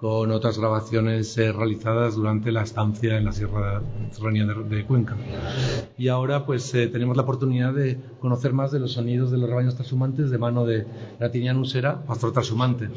[0.00, 3.82] con otras grabaciones eh, realizadas durante la estancia en la Sierra
[4.12, 5.14] Serranía de, Cuenca.
[5.98, 9.50] Y ahora pues eh, tenemos la oportunidad de conocer más de los sonidos de los
[9.50, 10.86] rebaños transhumantes de mano de
[11.18, 12.88] Latinian Usera, pastor transhumante.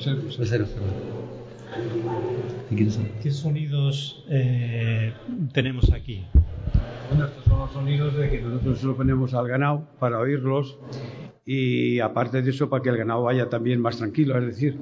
[3.22, 5.14] ¿Qué sonidos eh,
[5.52, 6.26] tenemos aquí?
[7.10, 10.78] Bueno, estos son los sonidos de que nosotros lo ponemos al ganado para oírlos
[11.46, 14.78] y aparte de eso para que el ganado vaya también más tranquilo, es decir,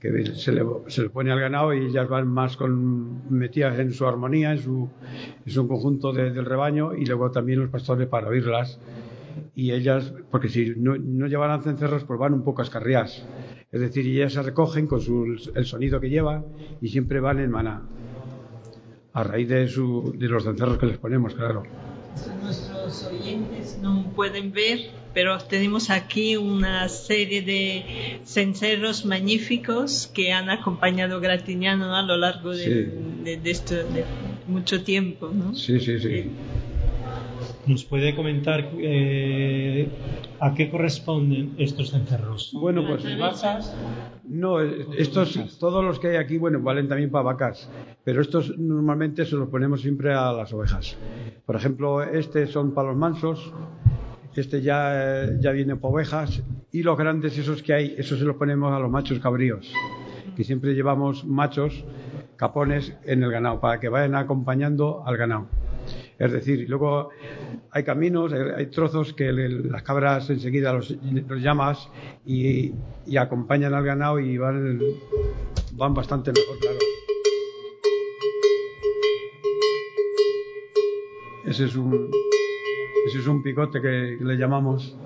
[0.00, 4.06] que se le, se pone al ganado y ellas van más con, metidas en su
[4.06, 4.88] armonía, en su,
[5.44, 8.80] en su conjunto del rebaño y luego también los pastores para oírlas
[9.54, 13.26] y ellas, porque si no, no llevaran cencerros pues van un poco escarriadas,
[13.70, 16.46] es decir, ellas se recogen con su, el sonido que llevan
[16.80, 17.82] y siempre van en maná,
[19.12, 21.62] a raíz de, su, de los cencerros que les ponemos, claro.
[22.86, 24.80] Nuestros oyentes no pueden ver
[25.16, 27.86] pero tenemos aquí una serie de
[28.26, 34.04] cencerros magníficos que han acompañado Gratignano a lo largo de, esto, de
[34.46, 35.30] mucho tiempo.
[35.32, 35.54] ¿no?
[35.54, 36.26] Sí, sí, sí.
[37.66, 39.88] ¿Nos puede comentar eh,
[40.38, 42.52] a qué corresponden estos cencerros?
[42.54, 43.74] Bueno, pues vacas.
[44.24, 47.68] No, estos, todos los que hay aquí, bueno, valen también para vacas,
[48.04, 50.96] pero estos normalmente se los ponemos siempre a las ovejas.
[51.44, 53.52] Por ejemplo, este son para los mansos,
[54.36, 58.36] este ya, ya viene por ovejas y los grandes esos que hay, esos se los
[58.36, 59.72] ponemos a los machos cabríos,
[60.36, 61.84] que siempre llevamos machos
[62.36, 65.46] capones en el ganado para que vayan acompañando al ganado.
[66.18, 67.10] Es decir, luego
[67.70, 70.96] hay caminos, hay trozos que las cabras enseguida los,
[71.42, 71.90] llamas
[72.24, 72.72] y,
[73.18, 74.80] acompañan al ganado y van,
[75.94, 76.78] bastante mejor, claro.
[81.44, 82.10] Ese es un,
[83.06, 84.96] ese es un picote que le llamamos.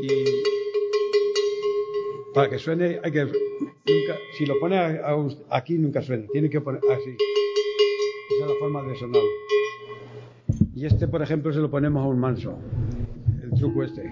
[0.00, 0.24] Y
[2.32, 3.47] para que suene, hay que.
[3.60, 4.78] Nunca, si lo pone
[5.50, 6.26] aquí, nunca suena.
[6.32, 7.16] Tiene que poner así.
[8.30, 9.22] Esa es la forma de sonar.
[10.74, 12.58] Y este, por ejemplo, se lo ponemos a un manso.
[13.42, 14.10] El truco este.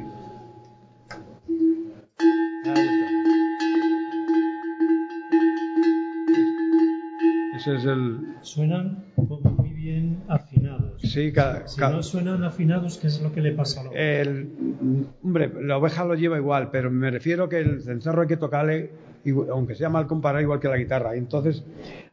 [7.75, 8.37] es el...
[8.43, 11.01] Suenan como muy bien afinados.
[11.03, 14.03] Sí, cada, si no suenan afinados, ¿qué es lo que le pasa a la oveja?
[14.03, 18.37] El, hombre, la oveja lo lleva igual, pero me refiero que el cencerro hay que
[18.37, 18.91] tocarle,
[19.31, 21.17] aunque sea mal comparado, igual que la guitarra.
[21.17, 21.65] Entonces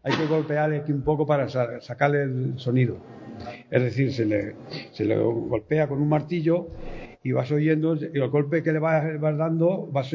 [0.03, 1.47] hay que golpearle aquí un poco para
[1.81, 2.97] sacarle el sonido.
[3.69, 6.67] Es decir, se le, golpea con un martillo
[7.23, 10.11] y vas oyendo, y el golpe que le vas, dando, vas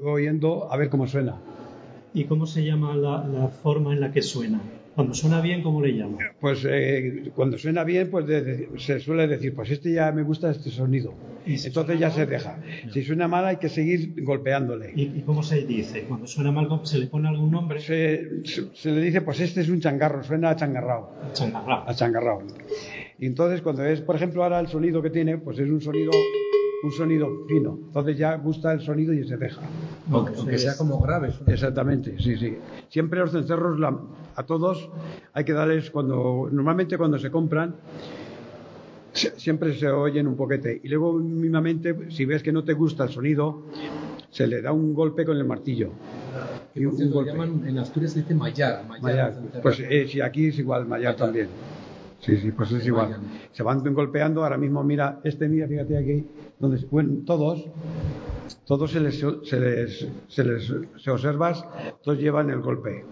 [0.00, 1.40] oyendo a ver cómo suena.
[2.12, 4.60] ¿Y cómo se llama la, la forma en la que suena?
[4.94, 6.18] Cuando suena bien, ¿cómo le llamo?
[6.40, 8.26] Pues eh, cuando suena bien, pues
[8.76, 11.14] se suele decir, pues este ya me gusta este sonido.
[11.46, 12.58] Entonces ya se deja.
[12.92, 14.92] Si suena mal, hay que seguir golpeándole.
[14.94, 16.04] ¿Y, cómo se dice?
[16.04, 17.80] Cuando suena mal, ¿se le pone algún nombre?
[17.80, 18.42] Se,
[18.84, 21.12] le dice, pues este es un changarro, suena a changarrao.
[21.32, 21.88] Changarrao.
[21.88, 22.42] A changarrao.
[23.18, 26.12] Y entonces, cuando es, por ejemplo, ahora el sonido que tiene, pues es un sonido
[26.84, 27.78] un sonido fino.
[27.86, 29.62] Entonces ya gusta el sonido y se deja.
[30.10, 31.32] Aunque, sea como grave.
[31.46, 32.56] Exactamente, sí, sí.
[32.88, 33.80] Siempre los cencerros
[34.36, 34.90] a todos
[35.32, 37.76] hay que darles cuando normalmente cuando se compran
[39.12, 43.10] siempre se oyen un poquete y luego mismamente si ves que no te gusta el
[43.10, 43.62] sonido
[44.30, 45.90] se le da un golpe con el martillo.
[46.74, 48.84] Y un, llaman, en Asturias se dice mayar.
[49.00, 51.46] Mayar, pues eh, sí, aquí es igual, mayar también.
[52.24, 53.18] Sí, sí, pues es igual.
[53.52, 56.26] Se van golpeando, ahora mismo mira, este mira, fíjate aquí,
[56.58, 57.66] donde, bueno, todos,
[58.64, 61.66] todos se les, se les, se les se observas,
[62.02, 63.04] todos llevan el golpe.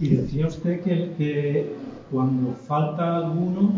[0.00, 1.72] Y decía usted que,
[2.10, 3.72] cuando falta alguno,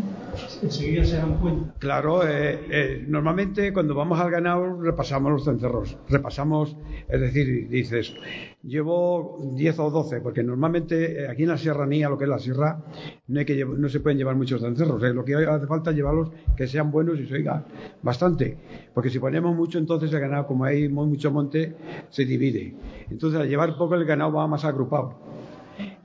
[0.63, 1.75] enseguida se dan cuenta.
[1.79, 6.77] Claro, eh, eh, normalmente cuando vamos al ganado repasamos los cencerros, repasamos,
[7.09, 8.15] es decir, dices,
[8.63, 12.39] llevo 10 o 12, porque normalmente eh, aquí en la serranía, lo que es la
[12.39, 12.83] sierra,
[13.29, 16.31] no, hay que no se pueden llevar muchos cencerros, lo que hace falta es llevarlos
[16.57, 17.65] que sean buenos y se oiga
[18.03, 18.57] bastante,
[18.95, 21.75] porque si ponemos mucho entonces el ganado, como hay mucho monte,
[22.09, 22.75] se divide.
[23.11, 25.36] Entonces al llevar poco el ganado va más agrupado.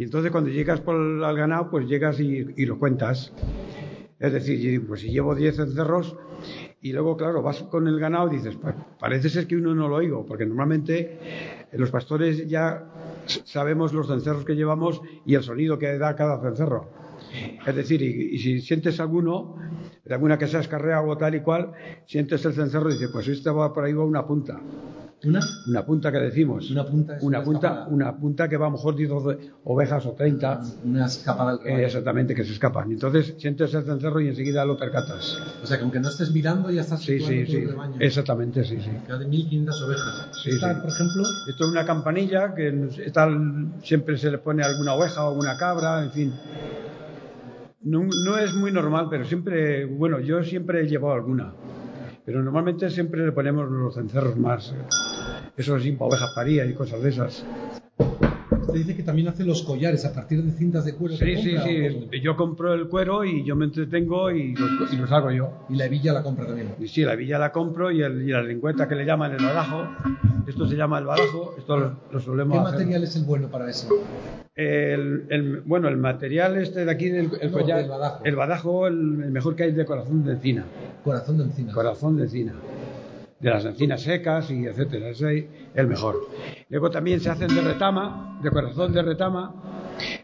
[0.01, 3.31] Y entonces cuando llegas por al ganado, pues llegas y, lo cuentas.
[4.19, 6.17] Es decir, pues si llevo 10 cencerros
[6.81, 9.87] y luego, claro, vas con el ganado y dices, pues, parece ser que uno no
[9.87, 11.19] lo oigo, porque normalmente
[11.73, 12.83] los pastores ya
[13.27, 16.89] sabemos los cencerros que llevamos y el sonido que da cada cencerro.
[17.63, 19.57] Es decir, y, si sientes alguno,
[20.03, 21.73] de alguna que sea escarrea o tal y cual,
[22.07, 24.59] sientes el cencerro y dices, pues este va por ahí va una punta.
[25.23, 25.39] ¿Una?
[25.67, 26.71] Una punta que decimos.
[26.71, 29.11] Una punta una punta, una punta que va a lo mejor 10
[29.65, 30.61] ovejas o 30.
[30.83, 32.91] Una escapada del eh, exactamente, que se escapan.
[32.91, 35.39] Entonces sientes el cencerro y enseguida lo percatas.
[35.63, 37.65] O sea, que aunque no estés mirando ya estás sí, sí, sí.
[37.99, 38.89] Exactamente, sí, sí.
[39.05, 40.29] Cada de 1500 ovejas.
[40.43, 41.23] Sí, Esta, por ejemplo.
[41.47, 42.89] Esto es una campanilla que
[43.83, 46.33] siempre se le pone alguna oveja o alguna cabra, en fin.
[47.83, 51.53] No, no es muy normal, pero siempre, bueno, yo siempre he llevado alguna.
[52.25, 54.73] Pero normalmente siempre le ponemos los cencerros más.
[55.57, 57.45] Eso es para ovejas paría y cosas de esas.
[58.61, 61.15] Usted dice que también hace los collares a partir de cintas de cuero.
[61.15, 62.21] Sí, sí, sí.
[62.21, 65.65] Yo compro el cuero y yo me entretengo y los, y los hago yo.
[65.69, 66.69] ¿Y la hebilla la compra también?
[66.79, 69.43] Y sí, la hebilla la compro y, el, y la lengüeta que le llaman el
[69.43, 69.87] badajo.
[70.47, 71.55] Esto se llama el badajo.
[71.57, 73.89] Esto lo, solemos ¿Qué material es el bueno para eso?
[74.55, 78.95] El, bueno, el material este de aquí, del el, collar, el badajo, el, badajo el,
[78.95, 80.65] mejor que hay de corazón de encina.
[81.03, 81.73] Corazón de encina.
[81.73, 82.53] Corazón de encina.
[83.39, 85.09] De las encinas secas y etcétera.
[85.09, 86.27] Ese es el mejor.
[86.69, 89.55] Luego también se hacen de retama, de corazón de retama.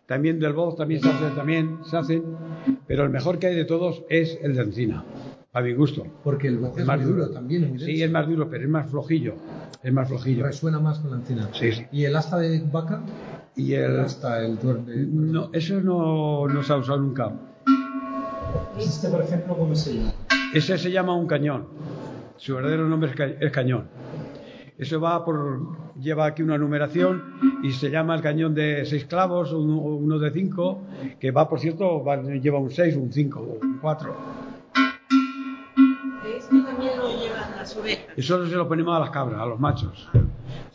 [0.06, 2.24] También del voz también se hacen, también se hacen.
[2.86, 5.04] Pero el mejor que hay de todos es el de encina.
[5.54, 6.06] A mi gusto.
[6.24, 7.80] Porque el voz es, más duro, también.
[7.80, 9.34] sí, es más duro, pero es más flojillo.
[9.82, 10.44] Es más flojillo.
[10.44, 11.50] Resuena más con la encina.
[11.54, 11.86] Sí, sí.
[11.92, 13.02] ¿Y el asta de vaca?
[13.56, 14.60] Y el, hasta el
[15.12, 17.34] No, eso no, no se ha usado nunca.
[18.78, 20.14] Este, por ejemplo, cómo se llama?
[20.54, 21.68] Ese se llama un cañón.
[22.38, 23.90] Su verdadero nombre es cañón.
[24.78, 27.24] Eso va por, lleva aquí una numeración
[27.64, 30.84] y se llama el cañón de seis clavos, o uno, de cinco,
[31.20, 32.04] que va, por cierto,
[32.40, 34.16] lleva un seis, un cinco, un cuatro.
[37.68, 38.06] Las ovejas.
[38.16, 40.10] Eso se lo ponemos a las cabras, a los machos.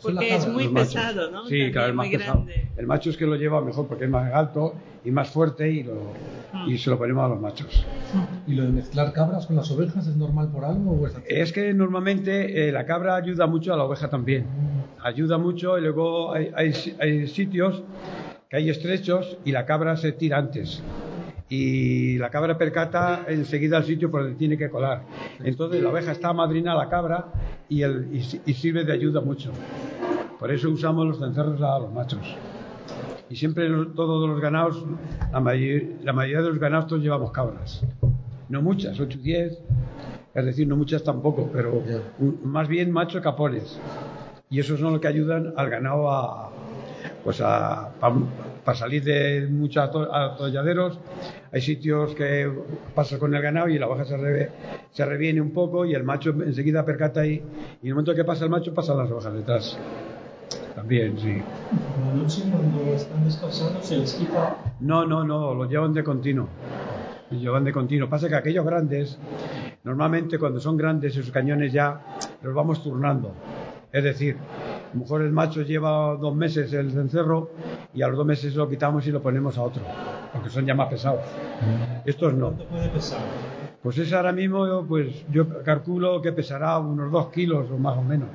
[0.01, 1.45] Porque es muy pesado, ¿no?
[1.45, 2.45] Sí, claro, es más pesado.
[2.77, 5.83] El macho es que lo lleva mejor porque es más alto y más fuerte y,
[5.83, 6.13] lo,
[6.53, 6.65] ah.
[6.67, 7.85] y se lo ponemos a los machos.
[8.47, 10.91] ¿Y lo de mezclar cabras con las ovejas es normal por algo?
[10.91, 14.45] O es, es, que normalmente eh, la cabra ayuda mucho a la oveja también.
[15.01, 17.83] Ayuda mucho y luego hay, hay, hay sitios
[18.49, 20.81] que hay estrechos y la cabra se tira antes
[21.55, 25.03] y la cabra percata enseguida al sitio por donde tiene que colar.
[25.43, 27.27] Entonces la oveja está madrina a la cabra
[27.69, 29.51] y, el, y, sirve de ayuda mucho.
[30.39, 32.35] Por eso usamos los cencerros a los machos.
[33.29, 34.83] Y siempre todos los ganados,
[35.31, 37.85] la, mayoría de los ganados todos llevamos cabras.
[38.49, 39.59] No muchas, 8 o 10,
[40.33, 41.83] es decir, no muchas tampoco, pero
[42.43, 43.79] más bien machos capones.
[44.49, 46.51] Y esos son los que ayudan al ganado a,
[47.23, 47.91] pues a,
[48.63, 50.99] para salir de muchos atolladeros.
[51.51, 52.51] Hay sitios que
[52.95, 54.49] pasa con el ganado y la oveja se,
[54.91, 57.39] se reviene un poco y el macho enseguida percata y, y
[57.83, 59.77] en el momento que pasa el macho pasan las ovejas detrás.
[60.75, 61.41] También, sí.
[62.05, 64.57] ¿La noche cuando están descansando se les quita?
[64.79, 66.47] No, no, no, lo llevan de continuo.
[67.29, 68.09] Lo llevan de continuo.
[68.09, 69.19] Pasa que aquellos grandes
[69.83, 71.99] Normalmente cuando son grandes esos cañones ya
[72.41, 73.33] los vamos turnando.
[73.91, 74.37] Es decir,
[74.93, 77.49] a lo mejor el macho lleva dos meses el cencerro
[77.95, 79.81] y a los dos meses lo quitamos y lo ponemos a otro,
[80.31, 81.21] porque son ya más pesados.
[82.05, 82.51] Estos no.
[82.51, 83.19] ¿Cuánto puede pesar?
[83.81, 88.03] Pues ese ahora mismo, pues yo calculo que pesará unos dos kilos o más o
[88.03, 88.29] menos.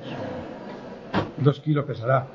[1.37, 2.27] Dos kilos pesará.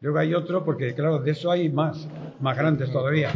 [0.00, 2.08] Luego hay otro, porque claro, de eso hay más,
[2.40, 3.30] más grandes todavía.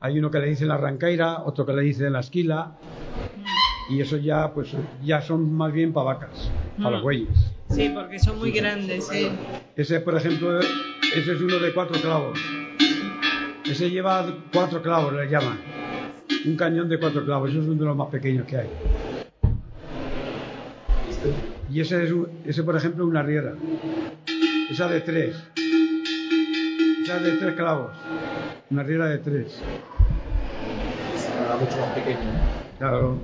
[0.00, 2.72] Hay uno que le dicen la ranqueira, otro que le dicen la esquila,
[3.90, 4.74] y eso ya, pues,
[5.04, 7.57] ya son más bien para vacas, para los bueyes.
[7.70, 9.28] Sí, porque son muy grandes, sí.
[9.76, 12.38] Ese, por ejemplo, ese es uno de cuatro clavos.
[13.64, 15.58] Ese lleva cuatro clavos, le llaman.
[16.46, 18.68] Un cañón de cuatro clavos, eso es uno de los más pequeños que hay.
[21.70, 23.54] Y ese, es, un- ese por ejemplo, una riera.
[24.70, 25.36] Esa de tres.
[27.04, 27.92] Esa de tres clavos.
[28.70, 29.62] Una riera de tres.
[31.60, 32.18] mucho más pequeño.
[32.78, 33.18] Claro.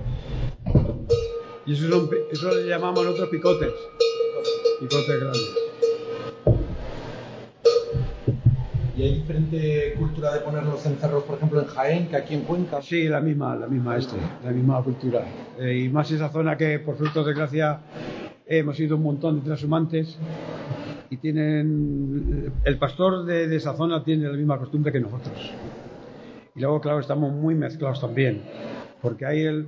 [1.66, 3.72] Y eso, son, eso le llamamos nosotros picotes.
[4.80, 5.54] Picotes grandes.
[8.96, 12.42] ¿Y hay diferente cultura de poner los cencerros, por ejemplo, en Jaén, que aquí en
[12.42, 12.80] Cuenca?
[12.80, 15.24] Sí, la misma, la misma este, la misma cultura.
[15.58, 17.80] Eh, y más esa zona que, por fruto de desgracia,
[18.46, 20.16] hemos ido un montón de transhumantes
[21.10, 22.52] y tienen.
[22.64, 25.52] El pastor de, de esa zona tiene la misma costumbre que nosotros.
[26.54, 28.42] Y luego, claro, estamos muy mezclados también,
[29.02, 29.66] porque hay el.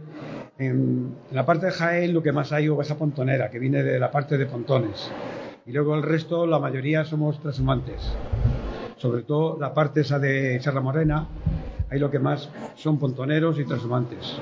[0.58, 4.10] En, la parte de Jaén lo que más hay oveja pontonera, que viene de la
[4.10, 5.10] parte de pontones.
[5.66, 8.00] Y luego el resto, la mayoría somos transhumantes.
[8.96, 11.26] Sobre todo la parte esa de Serra Morena,
[11.90, 14.38] ahí lo que más son pontoneros y transhumantes.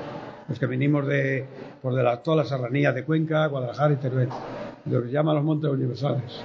[0.47, 1.45] Los que venimos de,
[1.81, 4.29] por de la, todas las serranías de Cuenca, Guadalajara y Teruel.
[4.85, 6.41] Lo que llaman los montes universales,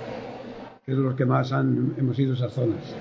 [0.84, 2.96] que es los que más hemos ido a esas zonas.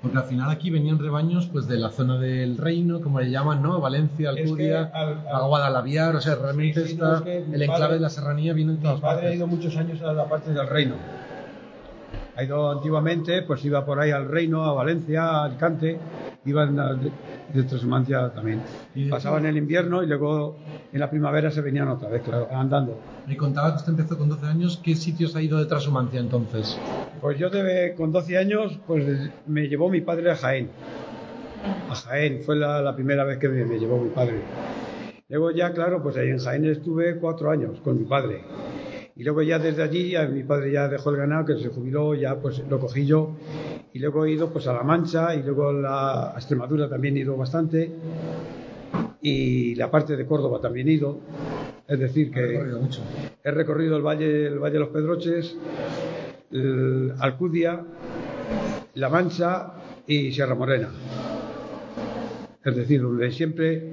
[0.00, 3.60] Porque al final aquí venían rebaños pues de la zona del reino, como le llaman,
[3.62, 3.80] ¿no?
[3.80, 7.62] Valencia, Alcudia, al- Guadalaviar, o sea, realmente Sí, sí, no, está, es que mi el
[7.62, 9.36] enclave padre- de la serranía viene de todas Mi padre ha partes.
[9.36, 10.96] ido muchos años a la parte del reino.
[12.36, 16.00] Ha ido antiguamente, pues iba por ahí al reino, a Valencia, a Alicante,
[16.48, 17.10] iban de,
[17.54, 18.62] de transhumancia también.
[18.94, 20.56] Y Pasaban el invierno y luego
[20.92, 22.98] en la primavera se venían otra vez, claro, andando.
[23.26, 26.78] Me contaba que usted empezó con 12 años, ¿qué sitios ha ido de transhumancia entonces?
[27.20, 30.70] Pues yo debe, con 12 años, pues me llevó mi padre a Jaén.
[31.90, 34.40] A Jaén, fue la, la primera vez que me, me llevó mi padre.
[35.28, 38.42] Luego ya, claro, pues ahí en Jaén estuve cuatro años con mi padre.
[39.14, 42.36] Y luego ya desde allí, mi padre ya dejó el ganado, que se jubiló, ya
[42.36, 43.32] pues lo cogí yo.
[43.92, 47.20] Y luego he ido pues a La Mancha y luego la, a Extremadura también he
[47.20, 47.90] ido bastante.
[49.20, 51.18] Y la parte de Córdoba también he ido.
[51.86, 53.02] Es decir, que recorrido mucho.
[53.42, 55.56] he recorrido el valle, el valle de los Pedroches,
[56.52, 57.82] el Alcudia,
[58.94, 59.72] La Mancha
[60.06, 60.90] y Sierra Morena.
[62.62, 63.90] Es decir, donde siempre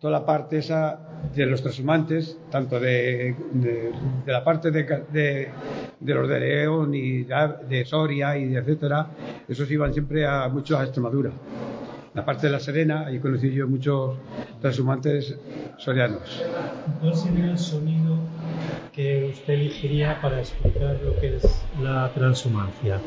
[0.00, 0.98] toda la parte esa
[1.34, 3.92] de los transhumantes, tanto de, de-
[4.26, 9.06] la parte de, de- los de León y de Soria y etcétera,
[9.48, 11.30] esos iban siempre a mucho a Extremadura.
[12.14, 14.16] La parte de la Serena, ahí conocí yo muchos
[14.60, 15.36] transhumantes
[15.78, 16.42] sorianos.
[17.00, 18.18] ¿Cuál sería el sonido
[18.92, 23.02] que usted elegiría para explicar lo que es la transhumancia?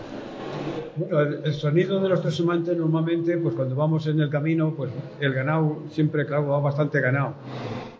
[0.96, 5.34] Bueno, el, sonido de los transhumantes normalmente, pues cuando vamos en el camino, pues el
[5.34, 7.34] ganado siempre, claro, va bastante ganado.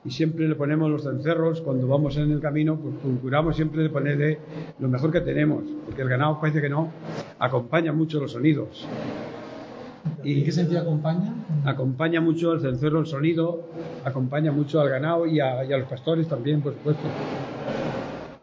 [0.04, 3.90] Y siempre le ponemos los cencerros, cuando vamos en el camino, pues procuramos siempre de
[3.90, 4.40] ponerle
[4.80, 6.90] lo mejor que tenemos, porque el ganado parece que no,
[7.38, 8.88] acompaña mucho los sonidos.
[10.24, 11.34] ¿Y en qué sentido acompaña?
[11.66, 13.70] Acompaña mucho el cencerro, el sonido,
[14.04, 17.04] acompaña mucho al ganado y a, y a los pastores también, por supuesto.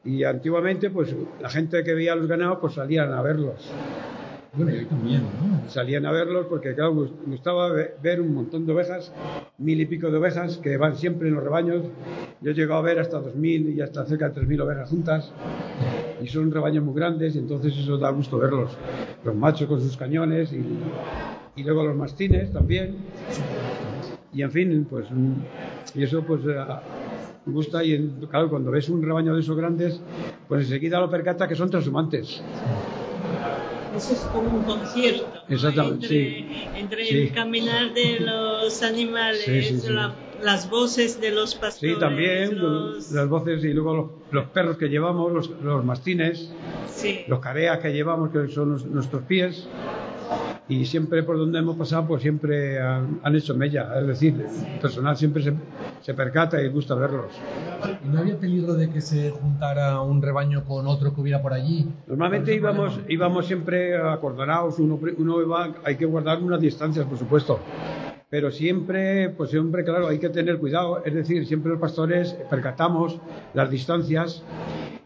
[0.05, 3.73] Y antiguamente, pues la gente que veía los ganados, pues salían a verlos.
[4.57, 5.69] Bueno, y hoy también, ¿no?
[5.69, 9.13] salían a verlos porque claro, gust- gustaba ve- ver un montón de ovejas,
[9.59, 11.83] mil y pico de ovejas que van siempre en los rebaños.
[12.41, 14.89] Yo he llegado a ver hasta dos mil y hasta cerca de tres mil ovejas
[14.91, 15.33] juntas
[16.23, 18.71] y son rebaños muy grandes y entonces eso da gusto verlos.
[19.25, 22.97] Los machos con sus cañones y, luego los mastines también.
[24.33, 25.33] Y en fin, pues mm,
[25.95, 26.55] y eso pues eh,
[27.47, 30.01] gusta y claro, cuando ves un rebaño de esos grandes,
[30.49, 32.43] pues enseguida lo percata que son transhumantes.
[33.97, 35.39] Eso es como un concierto.
[35.49, 36.71] Exactamente, entre, sí.
[36.75, 37.17] Entre Sí.
[37.19, 41.95] el caminar de los animales, Sí, la- las voces de los pastores.
[41.95, 46.51] Sí, también los- las voces y luego los, los perros que llevamos, los, los mastines,
[47.27, 49.67] los careas que llevamos, que son los- nuestros pies.
[50.69, 53.89] Y siempre por donde hemos pasado, pues siempre han, han hecho mella.
[54.01, 54.35] Es decir,
[54.75, 55.55] el personal siempre se,
[56.01, 57.27] se percata y gusta verlos.
[58.05, 61.53] ¿Y no había peligro de que se juntara un rebaño con otro que hubiera por
[61.53, 61.89] allí?
[62.09, 63.13] Normalmente íbamos, problema.
[63.13, 67.61] íbamos siempre acordonados, uno, uno iba, hay que guardar unas distancias, por supuesto.
[68.29, 73.21] pero siempre, pues siempre, claro, hay que tener cuidado, es decir, siempre los pastores percatamos
[73.55, 74.43] las distancias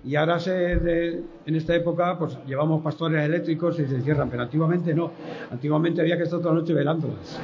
[0.04, 4.94] y ahora se, en esta época pues llevamos pastores eléctricos y se encierran, pero antiguamente
[4.94, 5.10] no,
[5.50, 7.38] antiguamente había que estar toda la noche velándolas.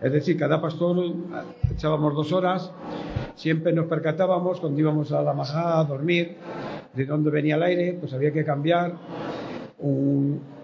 [0.00, 0.96] Es decir, cada pastor
[1.70, 2.72] echábamos dos horas,
[3.34, 6.36] siempre nos percatábamos cuando íbamos a la majada a dormir,
[6.94, 8.94] de dónde venía el aire, pues había que cambiar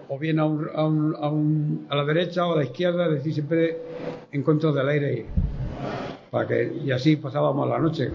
[0.09, 3.77] o bien a, a, la derecha o a la izquierda, es decir, siempre
[4.31, 5.25] en contra del aire.
[6.31, 8.11] Para que, y así pasábamos la noche.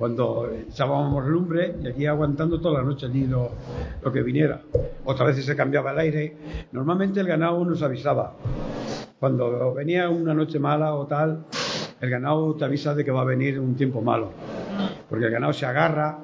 [0.00, 3.50] Cuando echábamos lumbre y aquí aguantando toda la noche allí lo,
[4.02, 4.62] lo que viniera.
[5.04, 6.36] Otras veces se cambiaba el aire.
[6.72, 8.32] Normalmente el ganado nos avisaba.
[9.18, 11.44] Cuando venía una noche mala o tal,
[12.00, 14.30] el ganado te avisa de que va a venir un tiempo malo.
[15.10, 16.18] Porque el ganado se agarra,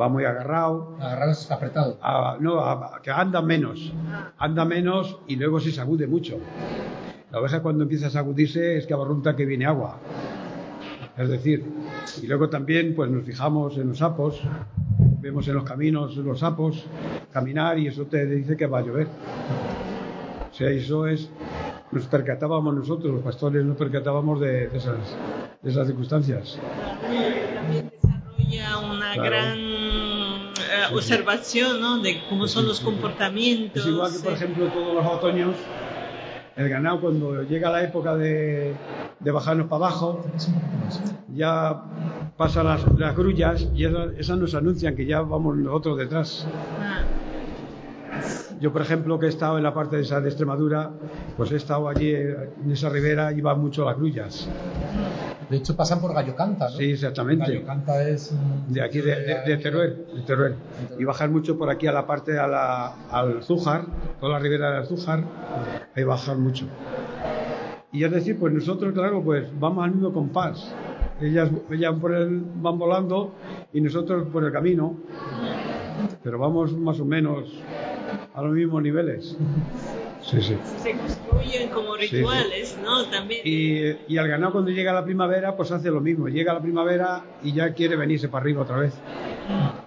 [0.00, 0.94] va muy agarrado.
[1.00, 1.98] Agarrado apretado.
[2.38, 3.92] no, que anda menos.
[4.38, 6.38] Anda menos y luego se sacude mucho.
[7.32, 9.98] La oveja cuando empieza a sacudirse es que abarrunta que viene agua.
[11.18, 11.64] Es decir,
[12.22, 14.40] y luego también pues nos fijamos en los sapos,
[15.20, 16.84] vemos en los caminos los sapos
[17.32, 19.08] caminar y eso te dice que va a llover.
[20.50, 21.28] O sea, eso es,
[21.90, 25.16] nos percatábamos nosotros, los pastores nos percatábamos de, esas,
[25.60, 26.58] de esas circunstancias.
[27.02, 31.98] También desarrolla una gran eh, observación ¿no?
[31.98, 33.84] de cómo son los comportamientos.
[33.84, 35.54] Es igual que, por ejemplo, todos los otoños,
[36.58, 38.74] el ganado cuando llega la época de,
[39.20, 40.24] bajarnos para abajo,
[41.32, 41.84] ya
[42.36, 46.48] pasan las, las grullas y esas, nos anuncian que ya vamos nosotros detrás.
[48.60, 50.90] Yo, por ejemplo, que he estado en la parte de esa de Extremadura,
[51.36, 54.48] pues he estado allí en esa ribera y van mucho las grullas.
[55.48, 56.76] De hecho, pasan por Gallocanta, ¿no?
[56.76, 57.46] Sí, exactamente.
[57.46, 58.34] Gallocanta es...
[58.68, 60.56] De aquí, de, de, Teruel, de Teruel.
[60.98, 63.86] Y bajan mucho por aquí a la parte, a la, al Zújar,
[64.20, 65.24] toda la ribera del Zújar,
[65.94, 66.66] ahí bajan mucho.
[67.92, 70.74] Y es decir, pues nosotros, claro, pues vamos al mismo compás.
[71.20, 73.32] Ellas, ellas por el, van volando
[73.72, 74.96] y nosotros por el camino.
[76.22, 77.48] Pero vamos más o menos
[78.34, 79.36] a los mismos niveles.
[80.22, 80.56] Sí, sí.
[80.82, 83.04] Se construyen como rituales, ¿no?
[83.06, 83.40] También.
[83.44, 86.28] Y, y al ganado cuando llega la primavera, pues hace lo mismo.
[86.28, 88.94] Llega la primavera y ya quiere venirse para arriba otra vez.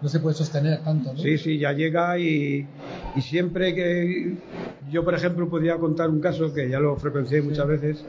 [0.01, 1.19] No se puede sostener tanto, ¿no?
[1.19, 2.67] Sí, sí, ya llega y,
[3.15, 4.37] y siempre que...
[4.89, 8.05] Yo, por ejemplo, podía contar un caso que ya lo frecuencié muchas veces.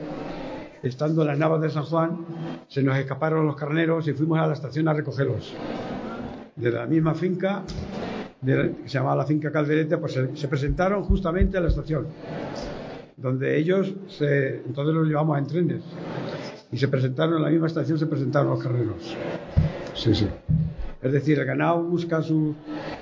[0.83, 2.25] Estando en las navas de San Juan,
[2.69, 5.53] se nos escaparon los carneros y fuimos a la estación a recogerlos.
[6.57, 7.63] De la misma finca
[8.45, 12.07] que se llamaba la finca Caldereta, pues se, presentaron justamente a la estación,
[13.17, 15.83] donde ellos, entonces los llevamos en trenes,
[16.71, 19.17] y se presentaron en la misma estación, se presentaron los carreros.
[19.95, 20.27] Sí, sí.
[21.03, 22.55] Es decir, el ganado busca sus,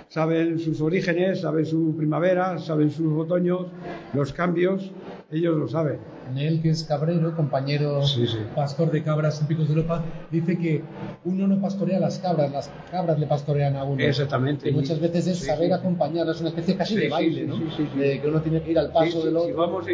[0.08, 3.66] saben sus orígenes, saben su primavera, saben sus otoños,
[4.14, 4.90] los cambios,
[5.30, 5.98] ellos lo saben.
[6.30, 8.00] Nel, que es cabrero, compañero
[8.54, 10.82] pastor de cabras en Picos de Europa, dice que
[11.24, 14.02] uno no pastorea las cabras, las cabras le pastorean a uno.
[14.02, 14.68] Exactamente.
[14.68, 17.56] Y muchas veces es saber acompañarlas, es una especie casi de baile, ¿no?
[17.56, 19.48] De que uno tiene que ir al paso del otro.
[19.48, 19.84] Si, vamos,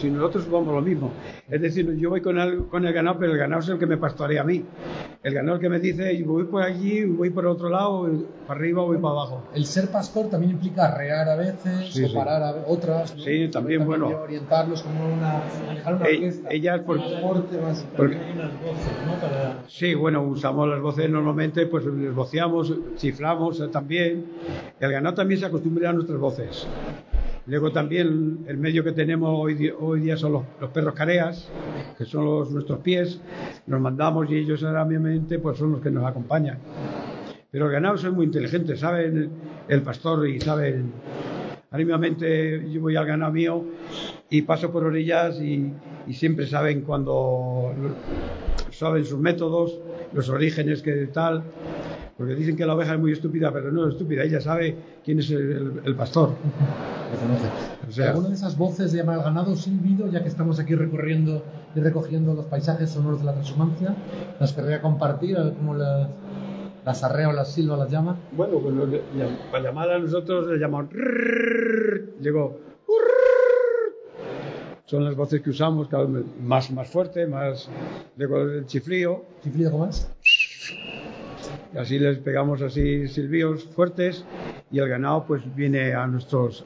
[0.00, 1.10] si, nosotros vamos lo mismo.
[1.48, 3.86] Es decir, yo voy con el, con el ganado, pero el ganado es el que
[3.86, 4.64] me pastorea a mí.
[5.22, 8.08] El ganado que me dice, voy por allí, voy por otro lado,
[8.46, 9.42] para arriba, voy para abajo.
[9.54, 13.14] El ser pastor también implica arrear a veces, o parar a otras.
[13.18, 14.08] Sí, también, bueno.
[14.08, 15.42] Orientarlos como una
[16.50, 17.00] ellas por,
[19.66, 24.26] Sí, bueno, usamos las voces normalmente, pues les voceamos, chiflamos también.
[24.80, 26.66] El ganado también se acostumbra a nuestras voces.
[27.46, 31.48] Luego también el medio que tenemos hoy, hoy día son los, perros careas,
[31.96, 33.20] que son los, nuestros pies.
[33.66, 36.58] Nos mandamos y ellos obviamente pues son los que nos acompañan.
[37.50, 39.30] Pero el ganado es muy inteligente, saben
[39.68, 40.92] el pastor y saben
[41.70, 43.62] Anímicamente yo voy al ganado mío
[44.30, 45.72] y paso por orillas y,
[46.12, 47.74] siempre saben cuando
[48.70, 49.78] saben sus métodos,
[50.14, 51.42] los orígenes que tal,
[52.16, 55.18] porque dicen que la oveja es muy estúpida, pero no es estúpida, ella sabe quién
[55.18, 56.30] es el, pastor.
[57.86, 61.44] O sea, ¿Alguna de esas voces llama al ganado silbido, ya que estamos aquí recorriendo
[61.74, 63.94] y recogiendo los paisajes sonoros de la transhumancia?
[64.40, 65.36] ¿Las querría compartir?
[65.58, 66.08] ¿Cómo la,
[66.88, 68.16] las arrea o las silba las llama?
[68.32, 69.02] Bueno, pues
[69.52, 70.90] para llamar a nosotros le llamamos
[72.18, 72.58] llegó
[74.86, 77.68] son las voces que usamos cada vez más más fuerte más
[78.16, 80.10] luego el chiflío chiflío cómo es
[81.74, 84.24] y así les pegamos así silbios fuertes
[84.70, 86.64] y el ganado pues viene a nuestros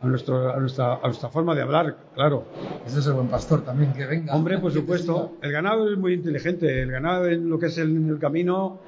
[0.00, 2.44] a, nuestro, a, nuestra, a nuestra forma de hablar, claro.
[2.86, 4.34] Ese es el buen pastor también, que venga.
[4.34, 5.36] Hombre, por supuesto.
[5.42, 6.82] El ganado es muy inteligente.
[6.82, 8.78] El ganado en lo que es el, el camino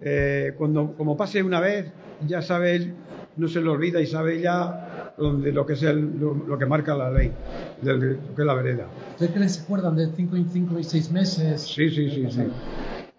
[0.00, 1.86] eh, cuando como pase una vez,
[2.26, 2.94] ya sabe
[3.38, 7.10] no se le olvida y sabe ya donde, lo que es lo, que marca la
[7.10, 7.32] ley,
[7.80, 8.86] de, lo que es la vereda.
[9.18, 11.62] ¿Ustedes se acuerdan de 5 y 5 y 6 meses?
[11.62, 12.42] Sí, sí, sí, sí.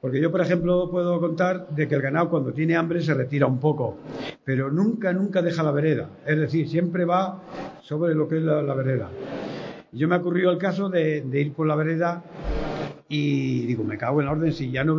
[0.01, 3.47] Porque yo, por ejemplo, puedo contar de que el ganado cuando tiene hambre se retira
[3.47, 3.97] un poco,
[4.45, 6.09] pero nunca, nunca deja la vereda.
[6.25, 7.41] Es decir, siempre va
[7.81, 9.09] sobre lo que es la, vereda.
[9.91, 12.23] Yo me ha ocurrido el caso de, ir por la vereda
[13.11, 14.95] y digo, me cago en la orden, si ya no,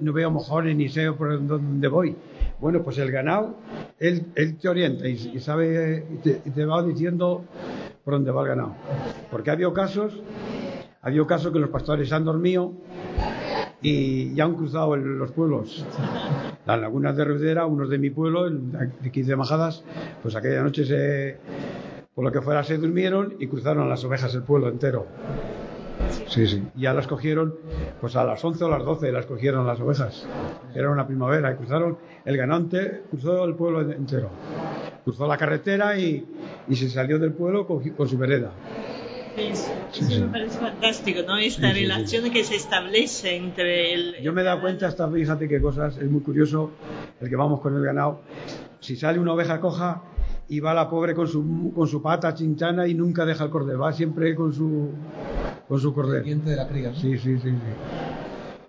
[0.00, 2.14] no veo mojones ni sé por dónde voy.
[2.60, 3.56] Bueno, pues el ganado,
[3.98, 4.26] él,
[4.60, 7.42] te orienta y, sabe, y te, va diciendo
[8.04, 8.74] por dónde va el ganado.
[9.30, 10.20] Porque ha habido casos,
[11.00, 12.74] ha habido casos que los pastores han dormido
[13.80, 15.86] y ya han cruzado los pueblos.
[16.66, 19.82] Las lagunas de Rudera, unos de mi pueblo, de 15 Majadas,
[20.22, 21.38] pues aquella noche
[22.14, 25.06] por lo que fuera se durmieron y cruzaron las ovejas el pueblo entero.
[26.28, 26.62] Sí, sí.
[26.74, 27.54] Ya las cogieron,
[28.00, 30.26] pues a las 11 o las 12 las cogieron las ovejas.
[30.74, 34.30] Era una primavera y cruzaron, el ganante cruzó el pueblo entero.
[35.04, 36.26] Cruzó la carretera y,
[36.68, 38.52] y se salió del pueblo con, con su vereda.
[39.36, 39.68] Eso,
[40.20, 41.36] me parece fantástico, ¿no?
[41.36, 44.22] Esta relación que se establece entre el...
[44.22, 46.70] Yo me he dado cuenta, hasta fíjate qué cosas, es muy curioso,
[47.20, 48.20] el que vamos con el ganado,
[48.78, 50.02] si sale una oveja coja
[50.48, 53.80] y va la pobre con su, con su pata chinchana y nunca deja el cordero,
[53.80, 54.90] va siempre con su,
[55.68, 56.24] con su cordero.
[56.24, 57.58] de la cría, Sí, sí, sí, sí.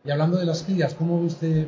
[0.05, 1.65] Y hablando de las crías, ¿cómo ve usted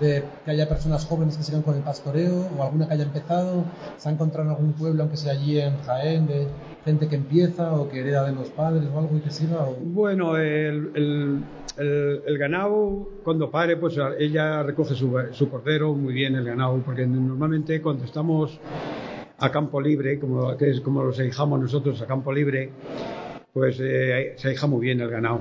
[0.00, 3.64] de que haya personas jóvenes que sigan con el pastoreo o alguna que haya empezado?
[3.98, 6.48] ¿Se ha encontrado en algún pueblo, aunque sea allí en Jaén, de
[6.84, 9.64] gente que empieza o que hereda de los padres o algo y que siga?
[9.80, 10.90] Bueno, el,
[11.76, 17.06] el, ganado, cuando pare, pues ella recoge su, su cordero muy bien, el ganado, porque
[17.06, 18.58] normalmente cuando estamos
[19.38, 22.72] a campo libre, como, que es como los ahijamos nosotros a campo libre,
[23.58, 25.40] pues eh, se ahija muy bien el ganado.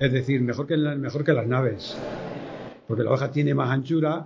[0.00, 1.98] Es decir, mejor que, mejor que las naves.
[2.86, 4.24] Porque la oveja tiene más anchura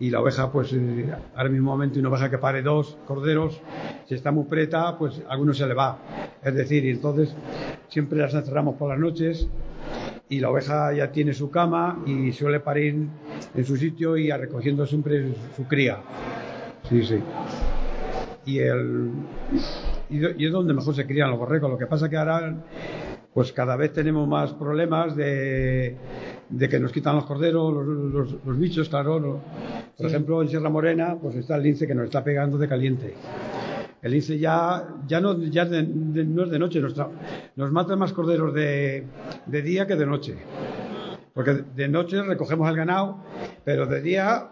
[0.00, 1.06] y la oveja, pues eh,
[1.36, 3.60] ahora mismo momento una oveja que pare dos corderos,
[4.08, 5.98] si está muy preta, pues a alguno se le va.
[6.42, 7.34] Es decir, y entonces
[7.88, 9.46] siempre las encerramos por las noches
[10.30, 13.06] y la oveja ya tiene su cama y suele parir
[13.54, 15.98] en su sitio y recogiendo siempre su cría.
[16.88, 17.18] Sí, sí.
[18.46, 19.10] Y, el,
[20.12, 21.70] y, es donde mejor se crían los borregos.
[21.70, 22.54] Lo que pasa que ahora
[23.34, 25.96] pues cada vez tenemos más problemas de,
[26.58, 27.72] que nos quitan los corderos,
[28.44, 29.40] los, bichos, claro.
[29.96, 33.14] Por ejemplo, en Sierra Morena, pues está el lince que nos está pegando de caliente.
[34.02, 36.94] El lince ya, ya, no, ya no es de noche, nos,
[37.56, 39.04] nos mata más corderos de,
[39.46, 40.36] de día que de noche.
[41.32, 43.16] Porque de noche recogemos el ganado,
[43.64, 44.50] pero de día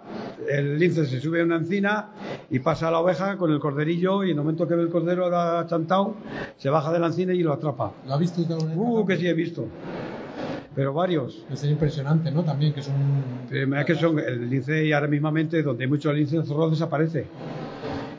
[0.48, 2.10] el lince se sube a una encina
[2.50, 4.90] y pasa a la oveja con el corderillo y en el momento que ve el
[4.90, 6.14] cordero ha chantado,
[6.56, 7.92] se baja de la encina y lo atrapa.
[8.06, 8.40] ¿Lo ha visto
[8.74, 9.66] Uh, que sí he visto.
[10.74, 11.44] Pero varios.
[11.50, 12.44] Es impresionante, ¿no?
[12.44, 12.94] También que son...
[13.50, 17.26] es que son el lince y ahora mismamente donde hay mucho lince el zorro desaparece.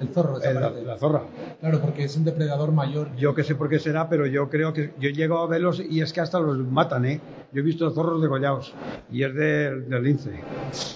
[0.01, 0.83] El zorro desaparece.
[0.83, 1.21] La, zorra.
[1.59, 3.15] Claro, porque es un depredador mayor.
[3.17, 6.01] Yo que sé por qué será, pero yo creo que yo llego a verlos y
[6.01, 7.21] es que hasta los matan, ¿eh?
[7.53, 8.73] Yo he visto zorros degollados
[9.11, 10.31] y es del, del lince.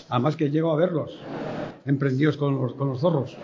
[0.10, 1.20] Además que llego a verlos,
[1.86, 3.38] emprendidos con los, con los zorros.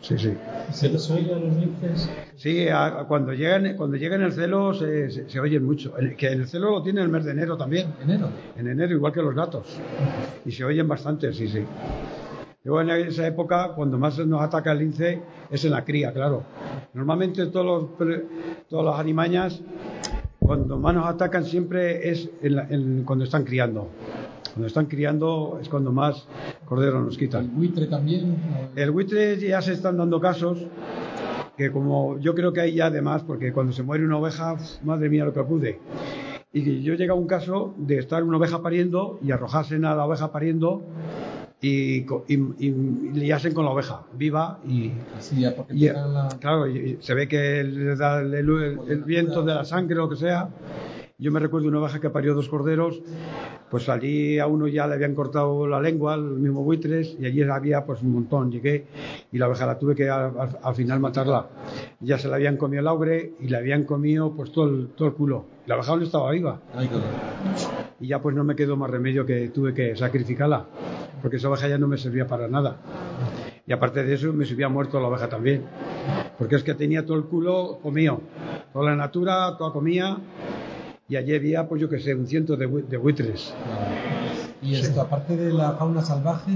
[0.00, 0.34] Sí, sí.
[0.72, 2.10] ¿Se les oye a los linces?
[2.36, 2.66] Sí,
[3.08, 5.94] cuando, llegan, cuando llegan el celo se, se, oyen mucho.
[6.16, 7.94] que el celo lo tiene el mes de enero también.
[8.02, 8.28] ¿Enero?
[8.56, 9.66] En enero, igual que los gatos.
[10.44, 11.64] Y se oyen bastante, sí, sí.
[12.66, 16.42] Luego en esa época, cuando más nos ataca el lince, es en la cría, claro.
[16.94, 18.10] Normalmente todos los,
[18.68, 19.62] todas las animañas
[20.40, 22.28] cuando más nos atacan siempre es
[23.04, 23.88] cuando están criando.
[24.52, 26.26] Cuando están criando es cuando más
[26.64, 27.44] cordero nos quitan.
[27.44, 28.36] ¿El buitre también?
[28.74, 30.66] El buitre ya se están dando casos
[31.56, 35.08] que como yo creo que hay ya además, porque cuando se muere una oveja, madre
[35.08, 35.78] mía lo que acude.
[36.52, 40.04] Y yo llega a un caso de estar una oveja pariendo y arrojarse a la
[40.04, 40.82] oveja pariendo
[41.60, 44.92] y, y, hacen con la oveja viva y,
[46.38, 46.66] claro
[47.00, 50.50] se ve que le da el, viento de la sangre lo que sea.
[51.18, 53.00] Yo me recuerdo una oveja que parió dos corderos
[53.70, 57.42] pues allí a uno ya le habían cortado la lengua el mismo buitres y allí
[57.42, 58.86] había pues un montón llegué
[59.32, 61.46] y la oveja la tuve que al, final matarla.
[62.00, 65.08] Ya se la habían comido el augre y le habían comido pues todo el, todo
[65.08, 65.46] el culo.
[65.64, 66.60] La oveja no estaba viva.
[67.98, 70.66] Y ya pues no me quedó más remedio que tuve que sacrificarla
[71.26, 72.76] porque esa oveja ya no me servía para nada.
[73.66, 75.64] Y aparte de eso, me subía muerto la oveja también.
[76.38, 78.20] Porque es que tenía todo el culo comido.
[78.72, 80.18] Toda la natura, toda comía.
[81.08, 83.52] Y allí había, pues yo que sé, un ciento de, buitres.
[84.62, 86.52] Y esto, aparte de la fauna salvaje,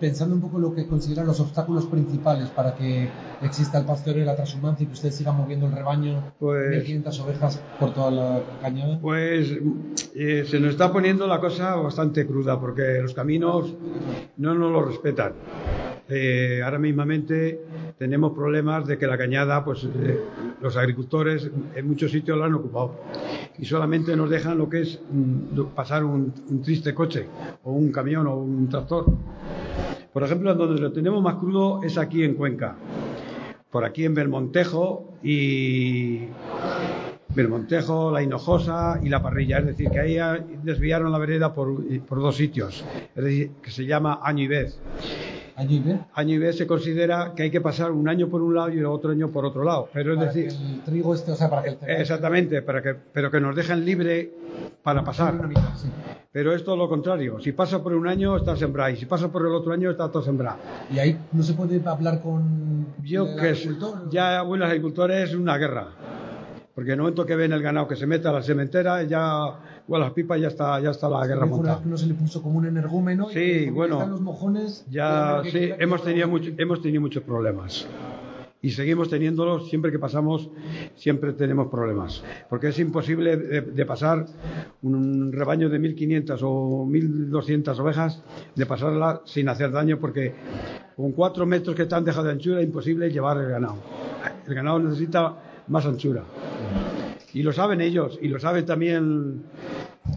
[0.00, 3.10] pensando un poco lo que consideran los obstáculos principales para que
[3.42, 7.20] exista el pastoreo y la transhumancia y que usted siga moviendo el rebaño, pues, 1.500
[7.20, 8.98] ovejas por toda la cañada.
[9.00, 9.52] Pues
[10.14, 13.74] eh, se nos está poniendo la cosa bastante cruda porque los caminos
[14.36, 15.34] no nos lo respetan.
[16.08, 17.60] Eh, ahora mismamente
[17.96, 20.20] tenemos problemas de que la cañada, pues eh,
[20.60, 23.00] los agricultores en muchos sitios la han ocupado
[23.58, 26.32] y solamente nos dejan lo que es mm, pasar un,
[26.62, 27.26] triste coche
[27.62, 29.06] o un camión o un tractor.
[30.12, 32.76] Por ejemplo, donde lo tenemos más crudo es aquí en Cuenca,
[33.70, 36.26] por aquí en Belmontejo y
[37.34, 39.58] Belmontejo, La Hinojosa y La Parrilla.
[39.58, 40.18] Es decir, que ahí
[40.62, 42.84] desviaron la vereda por, dos sitios,
[43.16, 44.78] es decir, que se llama Año y Vez.
[45.56, 46.00] ¿Año y Vez?
[46.14, 48.82] Año y Vez se considera que hay que pasar un año por un lado y
[48.82, 49.88] otro año por otro lado.
[49.92, 50.48] Pero es decir.
[50.48, 53.84] el trigo este, o sea, para que el Exactamente, para que, pero que nos dejen
[53.84, 54.32] libre
[54.82, 55.34] para pasar.
[56.32, 57.38] Pero es todo lo contrario.
[57.40, 58.90] Si pasa por un año, está sembrado.
[58.90, 60.58] Y si pasa por el otro año, está todo sembrado.
[60.92, 62.86] ¿Y ahí no se puede hablar con.
[63.02, 63.54] Yo que
[64.10, 65.88] ya, bueno, los agricultores es una guerra
[66.74, 69.44] porque en el momento que ven el ganado que se mete a la sementera, ya,
[69.86, 71.82] o a las pipas, ya está, ya está la guerra montada.
[71.84, 73.28] no se le puso como un energúmeno.
[73.30, 74.04] Sí, bueno.
[74.06, 77.86] Los mojones, ya, sí, hemos tenido, mucho, hemos tenido muchos problemas.
[78.64, 80.48] Y seguimos teniéndolos, siempre que pasamos,
[80.94, 82.24] siempre tenemos problemas.
[82.48, 84.24] Porque es imposible de, pasar
[84.80, 88.22] un rebaño de 1.500 o 1.200 ovejas,
[88.54, 90.32] de pasarla sin hacer daño, porque
[90.96, 93.76] con cuatro metros que están dejado de anchura es imposible llevar el ganado.
[94.46, 95.36] El ganado necesita
[95.68, 96.22] más anchura.
[97.34, 99.42] Y lo saben ellos, y lo sabe también,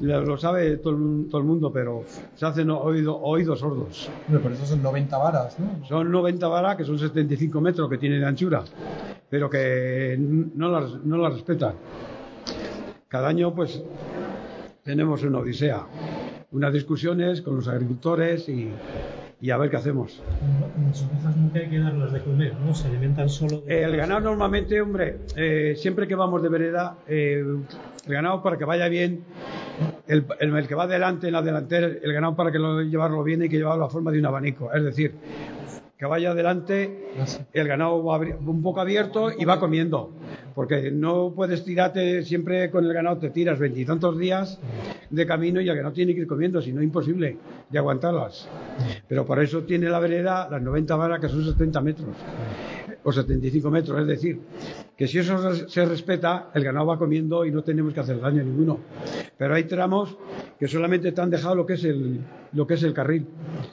[0.01, 2.03] lo sabe todo el, todo el mundo, pero
[2.35, 4.09] se hacen oído, oídos sordos.
[4.27, 5.85] Pero eso son 90 varas, ¿no?
[5.85, 8.63] Son 90 varas, que son 75 metros que tiene de anchura,
[9.29, 11.73] pero que no las, no las respetan.
[13.07, 13.81] Cada año, pues,
[14.83, 15.85] tenemos una odisea,
[16.51, 18.69] unas discusiones con los agricultores y,
[19.39, 20.21] y a ver qué hacemos.
[20.85, 22.73] Las ovejas nunca hay que darlas de comer, ¿no?
[22.73, 23.83] Se alimentan solo de...
[23.83, 27.43] el ganado normalmente, hombre, eh, siempre que vamos de vereda, eh,
[28.05, 29.23] el ganado para que vaya bien,
[30.07, 33.41] el, el, que va adelante en la delantera, el ganado para que lo llevarlo bien
[33.41, 34.73] hay que llevarlo a forma de un abanico.
[34.73, 35.13] Es decir,
[35.97, 37.07] que vaya adelante,
[37.53, 40.11] el ganado va un poco abierto y va comiendo.
[40.53, 44.59] Porque no puedes tirarte siempre con el ganado, te tiras veintitantos días
[45.09, 47.37] de camino y el ganado tiene que ir comiendo, si no, imposible
[47.69, 48.47] de aguantarlas.
[49.07, 52.15] Pero por eso tiene la vereda las 90 varas que son 70 metros
[53.03, 54.01] o 75 metros.
[54.01, 54.39] Es decir,
[54.97, 58.41] que si eso se respeta, el ganado va comiendo y no tenemos que hacer daño
[58.41, 58.79] a ninguno.
[59.37, 60.17] Pero hay tramos
[60.59, 62.19] que solamente te han dejado lo que es el,
[62.53, 63.27] lo que es el carril,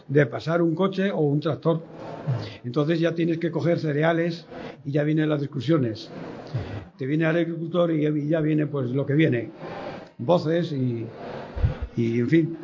[0.09, 1.83] de pasar un coche o un tractor.
[2.65, 4.47] Entonces ya tienes que coger cereales
[4.85, 6.11] y ya vienen las discusiones.
[6.99, 9.51] Te viene el agricultor y ya viene pues lo que viene.
[10.19, 11.07] Voces y,
[11.97, 12.57] y en fin.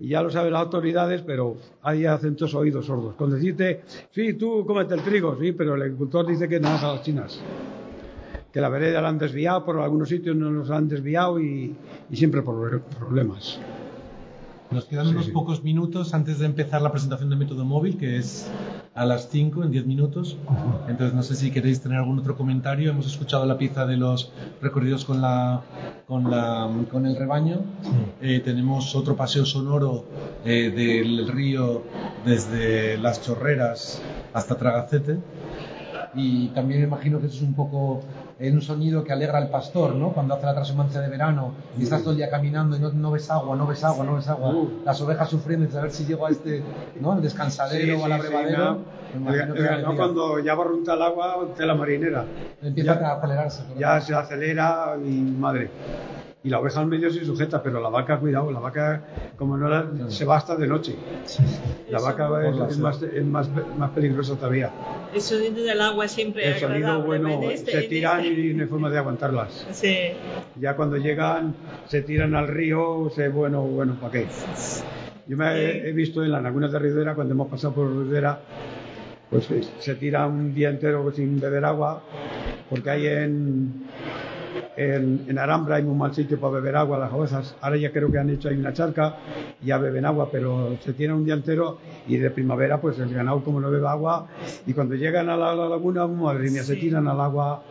[0.00, 3.14] Y ya lo saben las autoridades, pero hay acentos oídos sordos.
[3.16, 6.82] Con decirte, sí, tú cómete el trigo, sí, pero el agricultor dice que no a
[6.82, 7.38] las chinas.
[8.50, 11.76] Que la vereda la han desviado, por algunos sitios no nos han desviado y
[12.12, 13.60] siempre por problemas.
[14.70, 18.48] Nos quedan unos pocos minutos antes de empezar la presentación de método móvil, que es
[18.94, 20.36] a las 5, en 10 minutos.
[20.86, 22.90] Entonces, no sé si queréis tener algún otro comentario.
[22.90, 25.62] Hemos escuchado la pieza de los recorridos con, la,
[26.06, 27.62] con, la, con el rebaño.
[28.22, 30.04] Eh, tenemos otro paseo sonoro
[30.44, 31.82] eh, del río
[32.24, 34.00] desde las chorreras
[34.32, 35.18] hasta Tragacete.
[36.14, 38.02] Y también me imagino que eso es un poco
[38.40, 40.12] es un sonido que alegra al pastor, ¿no?
[40.12, 43.30] Cuando hace la transhumancia de verano y estás todo el día caminando y no, ves
[43.30, 44.48] agua, no ves agua, no ves agua.
[44.48, 44.80] Uh.
[44.84, 46.62] Las ovejas sufriendo y a ver si llego a este,
[47.00, 47.14] ¿no?
[47.14, 48.78] El descansadero o a la brevadera.
[49.94, 52.24] cuando ya barrunta el agua, de la marinera.
[52.62, 53.62] Empieza a acelerarse.
[53.78, 55.70] Ya se acelera y madre
[56.42, 59.02] y la oveja al medio se sujeta, pero la vaca, cuidado, la vaca,
[59.36, 60.96] como no la, se va hasta de noche.
[61.90, 64.70] La vaca es, más, es más, más, peligrosa todavía.
[65.12, 68.88] El sonido del agua siempre El sonido bueno, este, se tiran y no hay forma
[68.88, 69.66] de aguantarlas.
[69.72, 70.12] Sí.
[70.58, 71.54] Ya cuando llegan,
[71.86, 74.26] se tiran al río, se, bueno, bueno, ¿para qué?
[75.26, 78.40] Yo me he, visto en las lagunas de Ribera, cuando hemos pasado por Ribera,
[79.28, 79.46] pues
[79.78, 82.02] se tira un día entero sin beber agua,
[82.68, 83.84] porque hay en
[84.80, 87.54] en, en, Arambra hay un mal sitio para beber agua las ovejas.
[87.60, 89.16] Ahora ya creo que han hecho ahí una charca
[89.62, 91.78] y ya beben agua, pero se tiene un día entero
[92.08, 94.28] y de primavera pues el ganado como no bebe agua
[94.66, 97.62] y cuando llegan a la, laguna, madre mía, se tiran al agua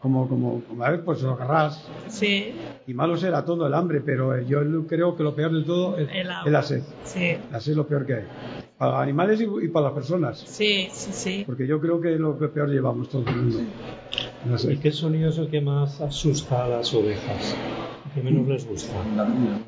[0.00, 1.88] como, como, como a ver, pues lo agarras.
[2.08, 2.54] Sí.
[2.86, 6.08] Y malo será todo el hambre, pero yo creo que lo peor de todo es,
[6.24, 6.82] la sed.
[7.04, 7.36] Sí.
[7.50, 8.24] La sed es lo peor que hay.
[8.78, 10.38] Para los animales y, para las personas.
[10.38, 11.42] Sí, sí, sí.
[11.46, 13.58] Porque yo creo que es lo que peor llevamos todo el mundo.
[14.68, 17.56] ¿Y qué sonido es el que más asusta a las ovejas?
[18.14, 18.92] ¿Qué menos les gusta?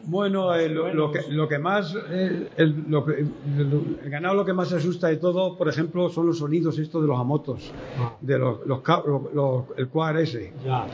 [0.05, 3.31] Bueno, eh, lo, que, lo, que, más, eh, el, lo el,
[4.11, 7.19] ganado lo que más asusta de todo, por ejemplo, son los sonidos estos de los
[7.19, 8.17] amotos, ah.
[8.21, 10.53] de los, los, el cuar ese.
[10.65, 10.87] Ya.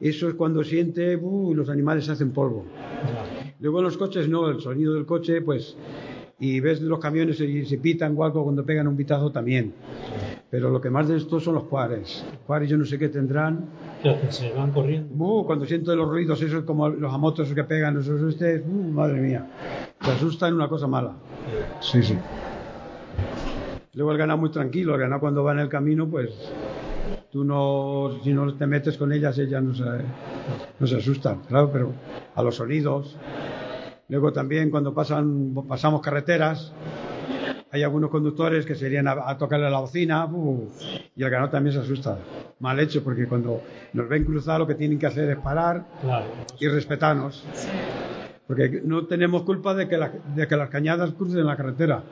[0.00, 2.64] Eso es cuando siente, uh, los animales se hacen polvo.
[3.60, 5.76] Luego en los coches no, el sonido del coche, pues,
[6.38, 9.74] y ves los camiones y se pitan o algo cuando pegan un pitazo también
[10.50, 12.24] Pero lo que más de esto son los cuares.
[12.30, 13.66] Los cuares yo no sé qué tendrán.
[14.02, 15.12] ¿Qué Se van corriendo.
[15.16, 19.20] Uh, cuando siento los ruidos, esos como los amotos que pegan, esos ustedes, uh, madre
[19.20, 19.46] mía.
[20.04, 21.12] Te asustan una cosa mala.
[21.80, 22.16] Sí, sí.
[23.94, 26.30] Luego el ganado muy tranquilo, el ganado cuando va en el camino, pues
[27.30, 29.84] tú no, si no te metes con ellas, ellas no se,
[30.78, 31.92] no se asustan, claro, pero
[32.34, 33.16] a los sonidos.
[34.08, 36.72] Luego también cuando pasan, pasamos carreteras,
[37.74, 40.28] hay algunos conductores que se irían a, tocarle la bocina
[41.16, 42.16] y el ganado también se asusta.
[42.60, 43.62] Mal hecho, porque cuando
[43.92, 45.84] nos ven cruzar lo que tienen que hacer es parar
[46.60, 47.44] y respetarnos.
[48.46, 49.98] Porque no tenemos culpa de que,
[50.36, 52.04] de que las cañadas crucen la carretera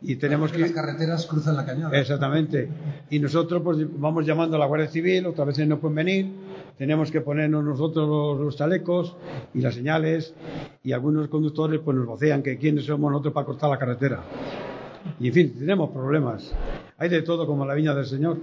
[0.00, 1.98] y tenemos que las carreteras cruzan la cañada.
[1.98, 2.68] Exactamente.
[3.10, 6.32] Y nosotros pues vamos llamando a la Guardia Civil, otras veces no pueden venir,
[6.78, 9.16] tenemos que ponernos nosotros los, chalecos
[9.52, 10.34] y las señales
[10.82, 14.22] y algunos conductores pues nos vocean que quiénes somos nosotros para cortar la carretera.
[15.20, 16.52] Y en fin, tenemos problemas.
[16.98, 18.38] Hay de todo como la viña del Señor.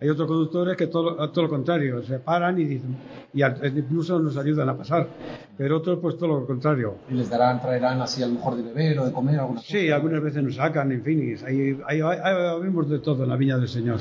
[0.00, 2.96] Hay otros conductores que todo, todo lo contrario, se paran y dicen,
[3.32, 5.08] y incluso nos ayudan a pasar.
[5.56, 6.96] Pero otros, pues todo lo contrario.
[7.08, 9.90] ¿Y les darán, traerán así a lo mejor de beber o de comer alguna Sí,
[9.90, 13.98] algunas veces nos sacan, en fin, hay, hay, de todo en la viña del Señor.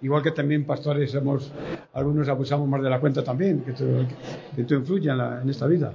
[0.00, 1.52] Igual que también pastores hemos,
[1.92, 5.92] algunos abusamos más de la cuenta también, que esto, influye en, en esta vida.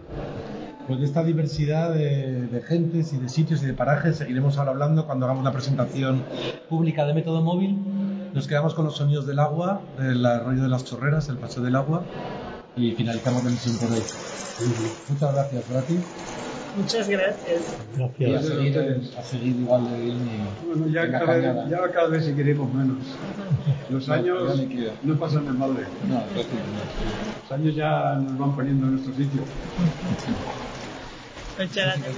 [0.88, 4.72] Pues de esta diversidad de, de, gentes y de sitios y de parajes seguiremos ahora
[4.72, 6.24] hablando cuando hagamos la presentación
[6.70, 7.78] pública de método móvil
[8.38, 11.76] nos quedamos con los sonidos del agua, el arroyo de las chorreras, el paso del
[11.76, 12.04] agua
[12.76, 14.04] y finalizamos la emisión por hoy.
[15.10, 16.00] Muchas gracias, Brati.
[16.78, 17.76] Muchas gracias.
[18.20, 18.78] Y a seguir,
[19.18, 20.20] a seguir igual de bien.
[20.68, 22.98] bueno, ya cada, vez, ya cada vez seguiremos menos.
[23.90, 24.62] Los años
[25.04, 25.86] no, pasan de madre.
[26.08, 26.24] No,
[27.42, 29.42] Los años ya nos van poniendo en nuestro sitio.
[31.58, 32.16] Muchas gracias.